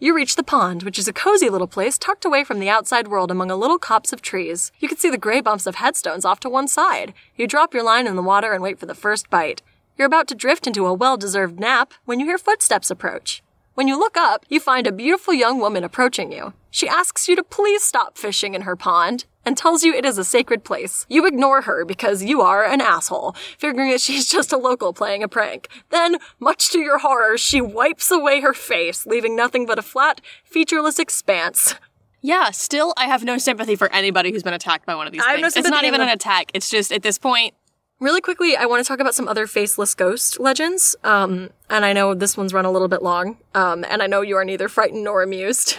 [0.00, 3.06] You reach the pond, which is a cozy little place tucked away from the outside
[3.06, 4.72] world among a little copse of trees.
[4.80, 7.14] You can see the gray bumps of headstones off to one side.
[7.36, 9.62] You drop your line in the water and wait for the first bite.
[9.96, 13.44] You're about to drift into a well-deserved nap when you hear footsteps approach.
[13.74, 16.52] When you look up, you find a beautiful young woman approaching you.
[16.72, 20.18] She asks you to please stop fishing in her pond and tells you it is
[20.18, 21.06] a sacred place.
[21.08, 25.22] You ignore her because you are an asshole, figuring that she's just a local playing
[25.22, 25.68] a prank.
[25.90, 30.20] Then, much to your horror, she wipes away her face, leaving nothing but a flat,
[30.44, 31.74] featureless expanse.
[32.20, 35.22] Yeah, still, I have no sympathy for anybody who's been attacked by one of these
[35.22, 35.66] I have no things.
[35.66, 36.52] it's not even an attack.
[36.54, 37.54] It's just at this point,
[38.02, 40.96] Really quickly, I want to talk about some other faceless ghost legends.
[41.04, 43.36] Um, and I know this one's run a little bit long.
[43.54, 45.78] Um, and I know you are neither frightened nor amused.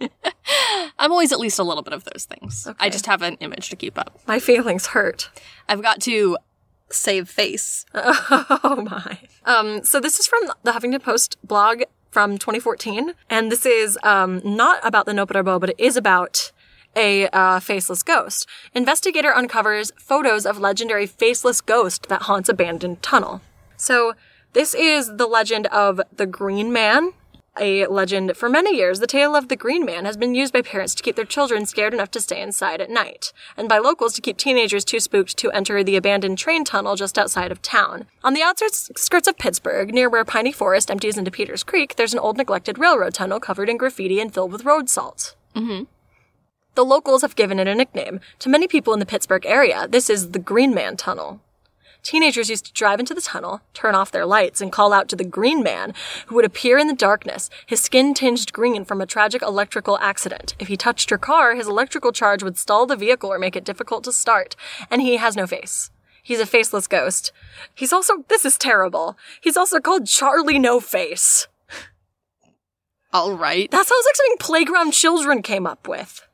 [0.98, 2.68] I'm always at least a little bit of those things.
[2.78, 4.20] I just have an image to keep up.
[4.26, 5.30] My feelings hurt.
[5.68, 6.38] I've got to
[6.90, 7.84] save face.
[7.94, 9.18] Oh my.
[9.44, 14.40] Um, so this is from the Huffington Post blog from 2014, and this is um,
[14.44, 16.50] not about the Nopperabo, but it is about
[16.96, 18.48] a uh, faceless ghost.
[18.74, 23.42] Investigator uncovers photos of legendary faceless ghost that haunts abandoned tunnel.
[23.76, 24.14] So
[24.54, 27.12] this is the legend of the Green Man.
[27.58, 30.60] A legend for many years, the tale of the Green Man has been used by
[30.60, 34.12] parents to keep their children scared enough to stay inside at night, and by locals
[34.14, 38.06] to keep teenagers too spooked to enter the abandoned train tunnel just outside of town.
[38.22, 42.18] On the outskirts of Pittsburgh, near where Piney Fork empties into Peters Creek, there's an
[42.20, 45.34] old neglected railroad tunnel covered in graffiti and filled with road salt.
[45.54, 45.84] Mm-hmm.
[46.74, 48.20] The locals have given it a nickname.
[48.40, 51.40] To many people in the Pittsburgh area, this is the Green Man Tunnel.
[52.06, 55.16] Teenagers used to drive into the tunnel, turn off their lights, and call out to
[55.16, 55.92] the Green Man,
[56.26, 60.54] who would appear in the darkness, his skin tinged green from a tragic electrical accident.
[60.60, 63.64] If he touched your car, his electrical charge would stall the vehicle or make it
[63.64, 64.54] difficult to start,
[64.88, 65.90] and he has no face.
[66.22, 67.32] He's a faceless ghost.
[67.74, 69.18] He's also, this is terrible.
[69.40, 71.48] He's also called Charlie No Face.
[73.12, 73.68] All right.
[73.72, 76.25] That sounds like something playground children came up with.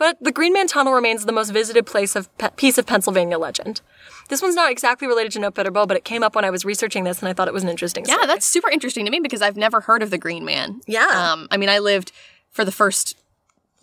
[0.00, 3.38] But the Green Man Tunnel remains the most visited place of pe- piece of Pennsylvania
[3.38, 3.82] legend.
[4.30, 7.04] This one's not exactly related to Nopperabo, but it came up when I was researching
[7.04, 8.06] this, and I thought it was an interesting.
[8.08, 10.80] Yeah, that's super interesting to me because I've never heard of the Green Man.
[10.86, 11.06] Yeah.
[11.06, 12.12] Um, I mean, I lived
[12.50, 13.14] for the first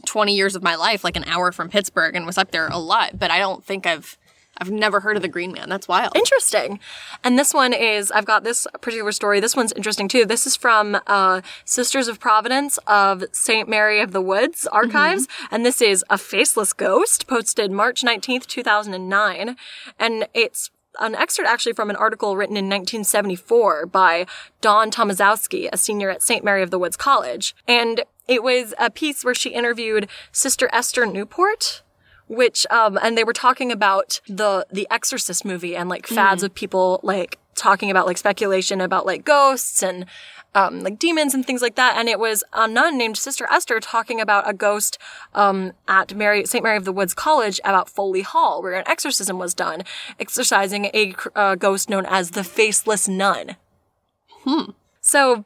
[0.07, 2.79] 20 years of my life like an hour from Pittsburgh and was up there a
[2.79, 4.17] lot, but I don't think I've
[4.59, 5.69] I've never heard of the Green Man.
[5.69, 6.15] That's wild.
[6.15, 6.79] Interesting.
[7.23, 9.39] And this one is, I've got this particular story.
[9.39, 10.25] This one's interesting too.
[10.25, 13.67] This is from uh, Sisters of Providence of St.
[13.69, 15.27] Mary of the Woods archives.
[15.51, 19.55] And this is A Faceless Ghost, posted March 19th, 2009.
[19.99, 24.25] And it's an excerpt actually from an article written in 1974 by
[24.61, 26.43] Dawn Tomaszowski, a senior at St.
[26.43, 27.55] Mary of the Woods College.
[27.67, 31.83] And it was a piece where she interviewed Sister Esther Newport,
[32.27, 36.53] which um and they were talking about the the exorcist movie and like fads of
[36.53, 40.05] people like talking about like speculation about like ghosts and
[40.55, 41.97] um like demons and things like that.
[41.97, 44.97] And it was a nun named sister esther talking about a ghost
[45.33, 49.37] um at mary st mary of the woods college about foley hall where an exorcism
[49.37, 49.83] was done
[50.19, 53.55] exorcising a uh, ghost known as the faceless nun.
[54.43, 54.71] Hmm.
[55.01, 55.45] So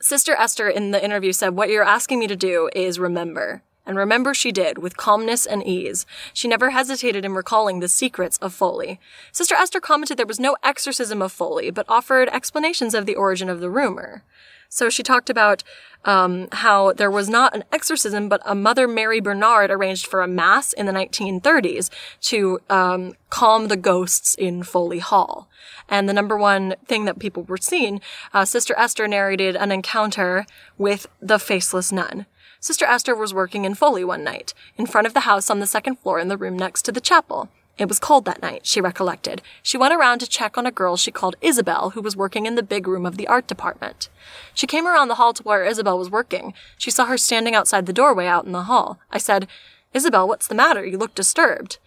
[0.00, 3.62] Sister Esther in the interview said, What you're asking me to do is remember.
[3.88, 6.04] And remember she did, with calmness and ease.
[6.34, 9.00] She never hesitated in recalling the secrets of Foley.
[9.32, 13.48] Sister Esther commented there was no exorcism of Foley, but offered explanations of the origin
[13.48, 14.22] of the rumor.
[14.68, 15.64] So she talked about
[16.04, 20.28] um, how there was not an exorcism, but a Mother Mary Bernard arranged for a
[20.28, 21.88] mass in the 1930s
[22.20, 25.48] to um, calm the ghosts in Foley Hall.
[25.88, 28.02] And the number one thing that people were seeing,
[28.34, 30.44] uh, Sister Esther narrated an encounter
[30.76, 32.26] with the faceless nun.
[32.60, 35.66] Sister Esther was working in Foley one night, in front of the house on the
[35.66, 37.48] second floor in the room next to the chapel.
[37.78, 39.40] It was cold that night, she recollected.
[39.62, 42.56] She went around to check on a girl she called Isabel, who was working in
[42.56, 44.08] the big room of the art department.
[44.52, 46.52] She came around the hall to where Isabel was working.
[46.76, 48.98] She saw her standing outside the doorway out in the hall.
[49.12, 49.46] I said,
[49.94, 50.84] Isabel, what's the matter?
[50.84, 51.78] You look disturbed.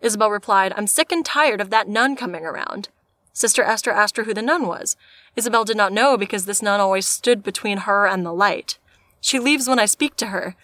[0.00, 2.88] Isabel replied, I'm sick and tired of that nun coming around.
[3.32, 4.96] Sister Esther asked her who the nun was.
[5.36, 8.78] Isabel did not know because this nun always stood between her and the light.
[9.20, 10.54] She leaves when I speak to her,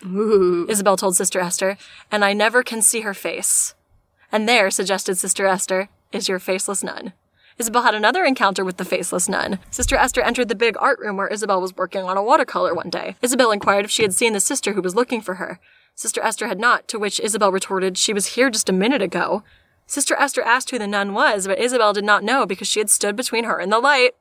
[0.68, 1.76] Isabel told Sister Esther,
[2.11, 3.74] and I never can see her face.
[4.30, 7.12] And there, suggested Sister Esther, is your faceless nun.
[7.59, 9.61] Isabel had another encounter with the faceless nun.
[9.70, 12.90] Sister Esther entered the big art room where Isabel was working on a watercolor one
[12.90, 13.16] day.
[13.22, 15.61] Isabel inquired if she had seen the sister who was looking for her.
[15.94, 19.44] Sister Esther had not, to which Isabel retorted, She was here just a minute ago.
[19.86, 22.90] Sister Esther asked who the nun was, but Isabel did not know because she had
[22.90, 24.16] stood between her and the light.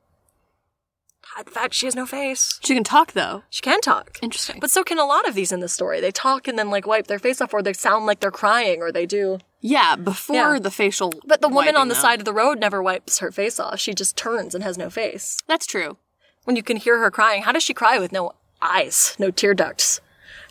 [1.38, 2.58] In fact, she has no face.
[2.62, 3.42] She can talk though.
[3.50, 4.18] She can talk.
[4.22, 4.58] Interesting.
[4.60, 6.00] But so can a lot of these in the story.
[6.00, 8.80] They talk and then like wipe their face off, or they sound like they're crying,
[8.82, 9.38] or they do.
[9.60, 10.58] Yeah, before Yeah.
[10.60, 11.12] the facial.
[11.26, 13.80] But the woman on the side of the road never wipes her face off.
[13.80, 15.38] She just turns and has no face.
[15.46, 15.96] That's true.
[16.44, 19.54] When you can hear her crying, how does she cry with no eyes, no tear
[19.54, 20.00] ducts?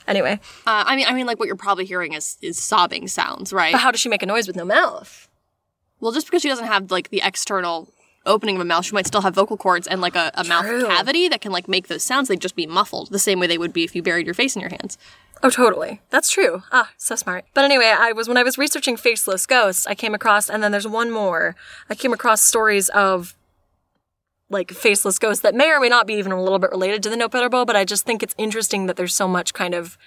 [0.08, 3.54] Anyway, Uh, I mean, I mean, like what you're probably hearing is is sobbing sounds,
[3.54, 3.72] right?
[3.72, 5.30] but how does she make a noise with no mouth?
[6.02, 7.93] well, just because she doesn't have like the external
[8.26, 10.66] opening of a mouth, she might still have vocal cords and like a, a mouth
[10.88, 12.28] cavity that can like make those sounds.
[12.28, 14.56] They'd just be muffled the same way they would be if you buried your face
[14.56, 14.98] in your hands.
[15.42, 16.02] Oh, totally.
[16.10, 16.64] That's true.
[16.72, 17.44] Ah, so smart.
[17.54, 20.72] But anyway, I was when I was researching faceless ghosts, I came across, and then
[20.72, 21.56] there's one more.
[21.90, 23.36] I came across stories of
[24.50, 27.10] like faceless ghosts that may or may not be even a little bit related to
[27.10, 29.98] the Nopperabo, but I just think it's interesting that there's so much kind of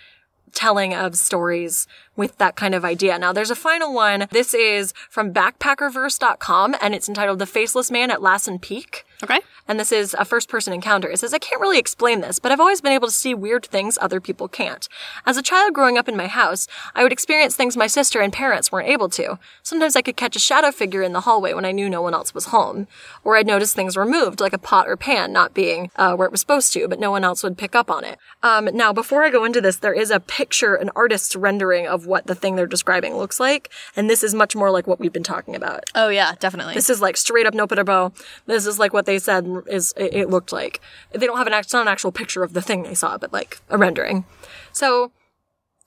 [0.52, 1.86] telling of stories
[2.16, 3.18] with that kind of idea.
[3.18, 4.26] Now, there's a final one.
[4.30, 9.04] This is from backpackerverse.com, and it's entitled The Faceless Man at Lassen Peak.
[9.22, 9.40] Okay.
[9.68, 11.08] And this is a first person encounter.
[11.08, 13.66] It says, I can't really explain this, but I've always been able to see weird
[13.66, 14.88] things other people can't.
[15.24, 18.32] As a child growing up in my house, I would experience things my sister and
[18.32, 19.38] parents weren't able to.
[19.62, 22.14] Sometimes I could catch a shadow figure in the hallway when I knew no one
[22.14, 22.86] else was home.
[23.24, 26.26] Or I'd notice things were moved, like a pot or pan not being uh, where
[26.26, 28.18] it was supposed to, but no one else would pick up on it.
[28.42, 32.06] Um, now, before I go into this, there is a picture, an artist's rendering of
[32.06, 33.70] what the thing they're describing looks like.
[33.96, 35.84] And this is much more like what we've been talking about.
[35.94, 36.74] Oh yeah, definitely.
[36.74, 38.14] This is like straight up Nopperabo.
[38.46, 40.80] This is like what they said is it, looked like.
[41.12, 43.60] They don't have an not an actual picture of the thing they saw, but like
[43.70, 44.24] a rendering.
[44.72, 45.12] So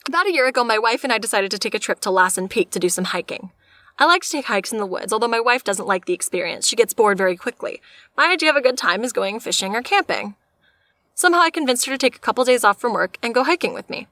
[0.07, 2.47] about a year ago, my wife and I decided to take a trip to Lassen
[2.47, 3.51] Peak to do some hiking.
[3.99, 6.67] I like to take hikes in the woods, although my wife doesn't like the experience.
[6.67, 7.82] She gets bored very quickly.
[8.15, 10.36] My idea of a good time is going fishing or camping.
[11.15, 13.74] Somehow I convinced her to take a couple days off from work and go hiking
[13.74, 14.07] with me.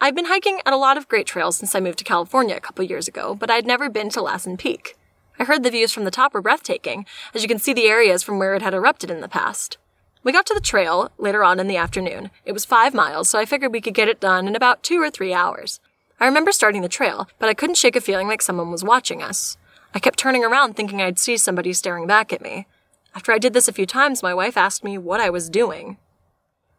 [0.00, 2.60] I've been hiking at a lot of great trails since I moved to California a
[2.60, 4.96] couple years ago, but I'd never been to Lassen Peak.
[5.38, 8.22] I heard the views from the top were breathtaking, as you can see the areas
[8.22, 9.78] from where it had erupted in the past.
[10.24, 12.30] We got to the trail later on in the afternoon.
[12.44, 15.00] It was five miles, so I figured we could get it done in about two
[15.00, 15.80] or three hours.
[16.18, 19.22] I remember starting the trail, but I couldn't shake a feeling like someone was watching
[19.22, 19.56] us.
[19.94, 22.66] I kept turning around thinking I'd see somebody staring back at me.
[23.14, 25.96] After I did this a few times, my wife asked me what I was doing.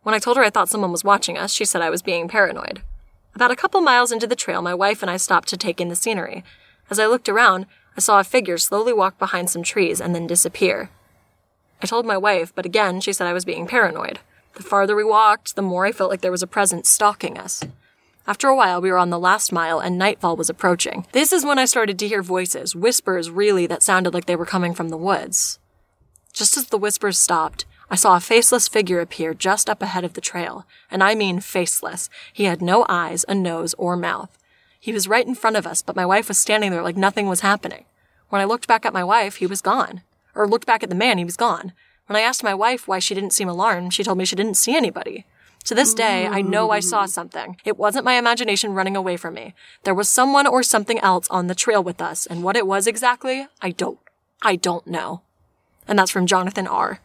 [0.04, 2.28] When I told her I thought someone was watching us, she said I was being
[2.28, 2.82] paranoid.
[3.34, 5.88] About a couple miles into the trail, my wife and I stopped to take in
[5.88, 6.44] the scenery.
[6.90, 7.66] As I looked around,
[7.98, 10.90] I saw a figure slowly walk behind some trees and then disappear.
[11.82, 14.20] I told my wife, but again, she said I was being paranoid.
[14.56, 17.64] The farther we walked, the more I felt like there was a presence stalking us.
[18.28, 21.08] After a while, we were on the last mile and nightfall was approaching.
[21.14, 24.46] This is when I started to hear voices, whispers really, that sounded like they were
[24.46, 25.60] coming from the woods.
[26.34, 30.14] Just as the whispers stopped, I saw a faceless figure appear just up ahead of
[30.14, 30.66] the trail.
[30.92, 32.10] And I mean faceless.
[32.32, 34.38] He had no eyes, a nose, or mouth.
[34.80, 37.28] He was right in front of us, but my wife was standing there like nothing
[37.28, 37.86] was happening.
[38.30, 40.02] When I looked back at my wife, he was gone.
[40.36, 41.74] Or looked back at the man, he was gone.
[42.08, 44.56] When I asked my wife why she didn't seem alarmed, she told me she didn't
[44.56, 45.26] see anybody.
[45.66, 47.58] To this day, I know I saw something.
[47.66, 49.54] It wasn't my imagination running away from me.
[49.84, 52.88] There was someone or something else on the trail with us, and what it was
[52.88, 54.00] exactly, I don't,
[54.42, 55.22] I don't know.
[55.88, 57.00] And that's from Jonathan R.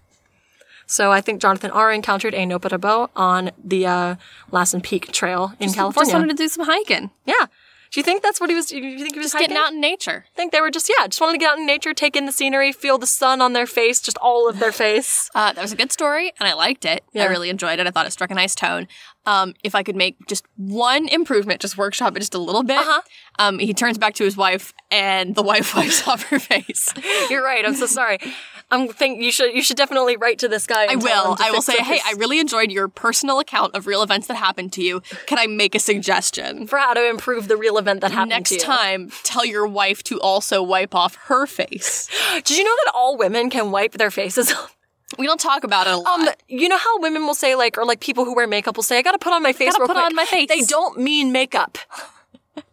[0.86, 1.92] So I think Jonathan R.
[1.92, 4.14] encountered a Nopperabo on the uh,
[4.50, 6.12] Lassen Peak Trail in California.
[6.12, 7.10] Just wanted to do some hiking.
[7.26, 7.46] yeah.
[7.94, 8.66] Do you think that's what he was?
[8.66, 10.24] Do you think he was Just getting out in nature.
[10.26, 12.26] I think they were just yeah, just wanted to get out in nature, take in
[12.26, 15.30] the scenery, feel the sun on their face, just all of their face.
[15.44, 17.02] Uh, that was a good story, and I liked it.
[17.12, 17.24] Yeah.
[17.24, 17.86] I really enjoyed it.
[17.86, 18.86] I thought it struck a nice tone.
[19.26, 22.78] Um, if I could make just one improvement, just workshop it just a little bit.
[22.78, 23.00] Uh-huh.
[23.38, 26.94] Um, he turns back to his wife, and the wife wipes off her face.
[27.28, 27.64] You're right.
[27.64, 28.18] I'm so sorry.
[28.70, 30.86] I'm think you should you should definitely write to this guy.
[30.90, 31.36] I will.
[31.38, 34.72] I will say, hey, I really enjoyed your personal account of real events that happened
[34.74, 35.00] to you.
[35.26, 36.66] Can I make a suggestion?
[36.66, 38.60] for how to improve the real event that happened Next to you.
[38.60, 42.08] time, tell your wife to also wipe off her face.
[42.44, 44.52] Did you know that all women can wipe their faces?
[45.18, 46.20] We don't talk about it a lot.
[46.20, 48.82] Um, you know how women will say like, or like people who wear makeup will
[48.82, 50.48] say, "I gotta put on my face Gotta put quick." on my face.
[50.48, 51.78] They don't mean makeup.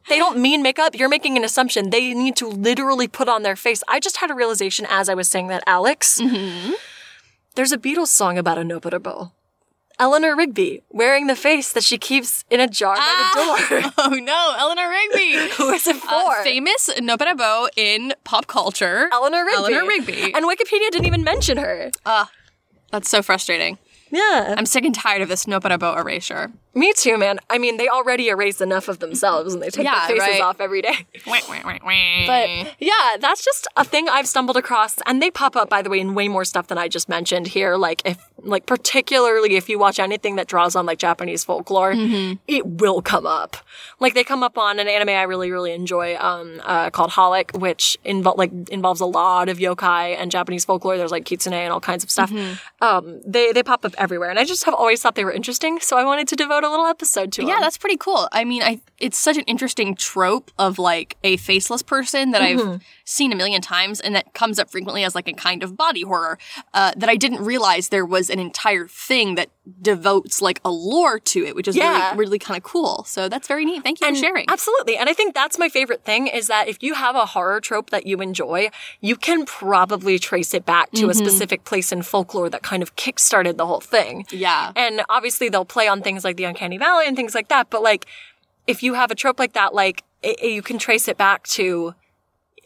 [0.10, 0.96] they don't mean makeup.
[0.96, 1.90] You're making an assumption.
[1.90, 3.84] They need to literally put on their face.
[3.88, 6.20] I just had a realization as I was saying that, Alex.
[6.20, 6.74] Mm-hmm.
[7.56, 9.32] There's a Beatles song about a Nopperabo.
[10.00, 13.92] Eleanor Rigby wearing the face that she keeps in a jar by the door.
[14.00, 15.50] oh no, Eleanor Rigby.
[15.58, 16.10] Who is it for?
[16.10, 19.10] Uh, famous Nopperabo in pop culture.
[19.12, 19.58] Eleanor Rigby.
[19.58, 20.34] Eleanor Rigby.
[20.34, 21.92] And Wikipedia didn't even mention her.
[22.06, 22.28] Ugh
[22.92, 23.78] That's so frustrating.
[24.10, 24.56] Yeah.
[24.58, 26.52] I'm sick and tired of this Nopperabo erasure.
[26.74, 27.40] Me too, man.
[27.50, 30.42] I mean, they already erase enough of themselves and they take Yeah, their faces right.
[30.42, 31.06] off every day.
[32.28, 35.90] But yeah, that's just a thing I've stumbled across, and they pop up, by the
[35.90, 37.76] way, in way more stuff than I just mentioned here.
[37.76, 41.94] Like if, like particularly if you watch anything that draws on like Japanese folklore,
[42.48, 43.58] it will come up.
[44.00, 47.58] Like they come up on an anime I really, really enjoy, um, uh, called Holic,
[47.60, 50.98] which invo- like involves a lot of yokai and Japanese folklore.
[50.98, 52.32] There's like kitsune and all kinds of stuff.
[52.82, 55.80] Um, they they pop up everywhere, and I just have always thought they were interesting,
[55.82, 58.28] so I wanted to devote a little episode to yeah, that's pretty cool.
[58.32, 62.82] I mean, I it's such an interesting trope of like a faceless person that I've
[63.05, 66.03] seen a million times, and that comes up frequently as like a kind of body
[66.03, 66.38] horror.
[66.74, 69.49] Uh, that I didn't realize there was an entire thing that
[69.82, 72.09] devotes like a lore to it, which is Yeah.
[72.12, 73.03] really really kind of cool.
[73.07, 73.84] So that's very neat.
[73.84, 74.45] Thank you And for sharing.
[74.47, 74.95] Absolutely.
[74.97, 77.89] And I think that's my favorite thing is that if you have a horror trope
[77.89, 78.70] that you enjoy,
[79.01, 82.95] you can probably trace it back to a specific place in folklore that kind of
[82.95, 84.26] kickstarted the whole thing.
[84.30, 84.72] Yeah.
[84.76, 87.82] And obviously they'll play on things like the uncanny valley and things like that, but
[87.82, 88.06] like
[88.68, 91.95] if you have a trope like that, like it, you can trace it back to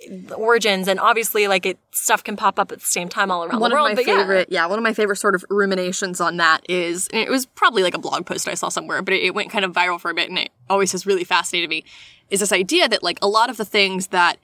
[0.10, 3.46] the origins and obviously like it stuff can pop up at the same time all
[3.46, 3.92] around one the world.
[3.92, 4.18] of my but yeah.
[4.18, 4.66] favorite, yeah.
[4.66, 8.00] one of my favorite sort of ruminations on that is, it was probably like a
[8.00, 10.30] blog post I saw somewhere, but it, it went kind of viral for a bit,
[10.30, 11.86] and it always has really fascinated me.
[12.30, 14.38] Is this idea that like a lot of the things that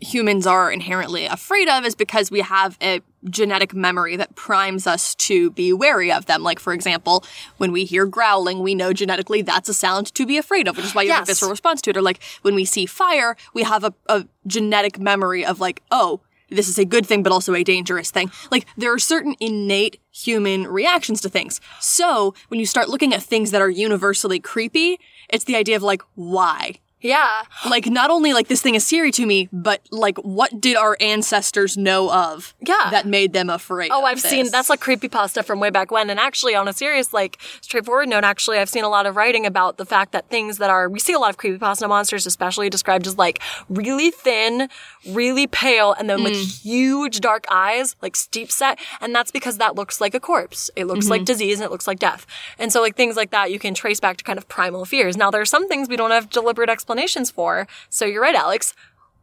[0.00, 5.14] humans are inherently afraid of is because we have a genetic memory that primes us
[5.16, 6.42] to be wary of them.
[6.42, 7.24] Like, for example,
[7.56, 10.86] when we hear growling, we know genetically that's a sound to be afraid of, which
[10.86, 11.96] is why you have a visceral response to it.
[11.96, 16.20] Or like when we see fire, we have a, a genetic memory of like, oh,
[16.50, 18.30] this is a good thing, but also a dangerous thing.
[18.50, 21.60] Like, there are certain innate human reactions to things.
[21.78, 24.98] So, when you start looking at things that are universally creepy,
[25.28, 26.76] it's the idea of like, why?
[27.00, 27.42] Yeah.
[27.68, 30.96] Like, not only like this thing is scary to me, but like, what did our
[31.00, 32.88] ancestors know of Yeah.
[32.90, 36.10] that made them afraid Oh, I've seen that's like creepypasta from way back when.
[36.10, 39.46] And actually, on a serious, like straightforward note, actually, I've seen a lot of writing
[39.46, 42.68] about the fact that things that are we see a lot of creepypasta monsters, especially
[42.68, 44.68] described as like really thin,
[45.08, 46.62] really pale, and then with mm.
[46.62, 48.78] huge dark eyes, like steep set.
[49.00, 50.70] And that's because that looks like a corpse.
[50.74, 51.26] It looks like mm-hmm.
[51.26, 52.26] disease and it looks like death.
[52.58, 55.16] And so like things like that you can trace back to kind of primal fears.
[55.16, 56.87] Now there are some things we don't have deliberate explanations
[57.30, 57.66] for.
[57.90, 58.74] So you're right, Alex.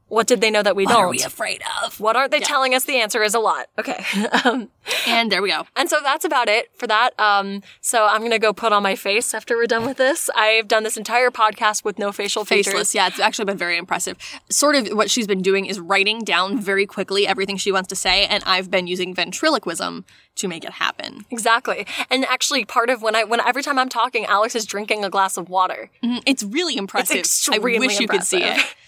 [0.08, 1.00] What did they know that we What don't?
[1.02, 2.00] What are we afraid of?
[2.00, 2.86] what aren't they telling us?
[2.86, 3.68] The answer is a lot.
[3.80, 4.04] Okay.
[4.46, 4.70] um,
[5.08, 5.66] And there we go.
[5.76, 7.20] and so that's about it for that.
[7.20, 10.30] Um, so I'm gonna go put on my face after we're done with this.
[10.36, 12.68] I've done this entire podcast with no facial features.
[12.68, 14.16] Faceless, yeah, it's actually been very impressive.
[14.50, 17.96] Sort of what she's been doing is writing down very quickly everything she wants to
[17.96, 21.26] say, and I've been using ventriloquism to make it happen.
[21.32, 21.88] Exactly.
[22.12, 25.10] And actually, part of when I when every time I'm talking, Alex is drinking a
[25.10, 25.90] glass of water.
[26.04, 27.18] Mm, It's really impressive.
[27.18, 28.62] extremely I wish you could see it.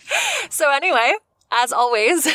[0.50, 1.14] So anyway,
[1.52, 2.28] as always,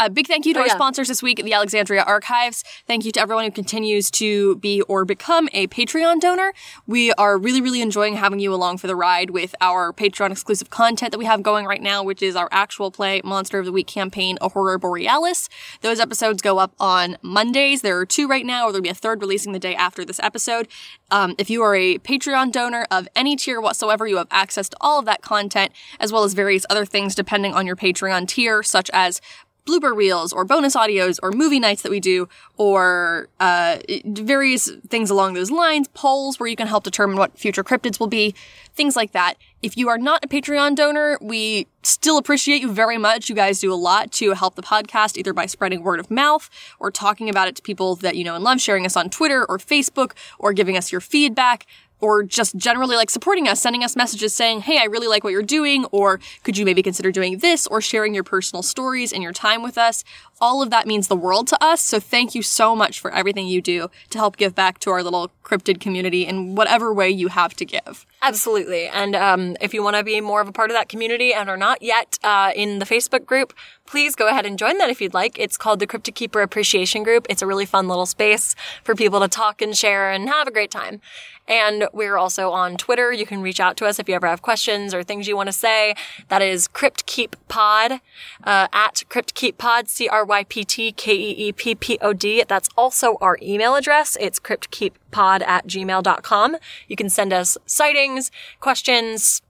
[0.00, 0.74] A big thank you to Oh, our yeah.
[0.74, 2.64] sponsors this week the Alexandria Archives.
[2.88, 6.52] Thank you to everyone who continues to be or become a Patreon donor.
[6.84, 10.68] We are really, really enjoying having you along for the ride with our Patreon exclusive
[10.68, 13.72] content that we have going right now, which is our actual play Monster of the
[13.72, 15.48] Week campaign, A Horror Borealis.
[15.80, 17.82] Those episodes go up on Mondays.
[17.82, 20.18] There are two right now, or there'll be a third releasing the day after this
[20.18, 20.66] episode.
[21.12, 24.76] Um, if you are a Patreon donor of any tier whatsoever, you have access to
[24.80, 25.70] all of that content,
[26.00, 29.20] as well as various other things depending on your Patreon tier, such as
[29.66, 35.10] blooper reels or bonus audios or movie nights that we do or uh, various things
[35.10, 38.34] along those lines polls where you can help determine what future cryptids will be
[38.74, 39.34] things like that.
[39.62, 43.28] If you are not a patreon donor we still appreciate you very much.
[43.28, 46.50] You guys do a lot to help the podcast either by spreading word of mouth
[46.78, 49.44] or talking about it to people that you know and love sharing us on twitter
[49.46, 51.66] or facebook or giving us your feedback
[52.04, 55.30] or just generally like supporting us, sending us messages saying, Hey, I really like what
[55.30, 59.22] you're doing, or could you maybe consider doing this, or sharing your personal stories and
[59.22, 60.04] your time with us.
[60.38, 61.80] All of that means the world to us.
[61.80, 65.02] So thank you so much for everything you do to help give back to our
[65.02, 68.04] little cryptid community in whatever way you have to give.
[68.20, 68.86] Absolutely.
[68.86, 71.48] And um, if you want to be more of a part of that community and
[71.48, 73.54] are not yet uh, in the Facebook group,
[73.86, 75.38] please go ahead and join that if you'd like.
[75.38, 77.26] It's called the Cryptid Keeper Appreciation Group.
[77.28, 80.50] It's a really fun little space for people to talk and share and have a
[80.50, 81.00] great time.
[81.46, 83.12] And we're also on Twitter.
[83.12, 85.48] You can reach out to us if you ever have questions or things you want
[85.48, 85.94] to say.
[86.28, 88.00] That is Crypt Keep Pod
[88.44, 91.98] uh, at Crypt Keep Pod, C R Y P T K E E P P
[92.00, 92.44] O D.
[92.46, 94.16] That's also our email address.
[94.20, 96.56] It's cryptkeeppod at gmail.com.
[96.88, 98.30] You can send us sightings,
[98.60, 99.42] questions,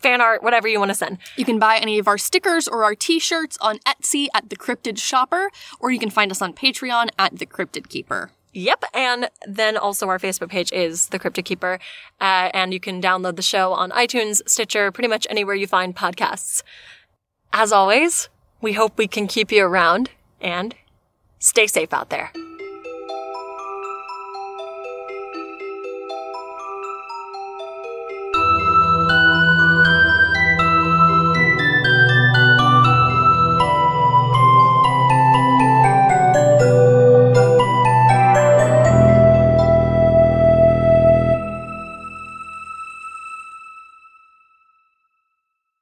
[0.00, 1.18] fan art, whatever you want to send.
[1.36, 4.98] You can buy any of our stickers or our t-shirts on Etsy at The Cryptid
[4.98, 8.30] Shopper, or you can find us on Patreon at The Cryptid Keeper.
[8.52, 8.84] Yep.
[8.94, 11.78] And then also our Facebook page is The Cryptid Keeper.
[12.20, 15.94] Uh, and you can download the show on iTunes, Stitcher, pretty much anywhere you find
[15.94, 16.62] podcasts.
[17.52, 18.28] As always,
[18.60, 20.74] we hope we can keep you around and
[21.38, 22.32] stay safe out there.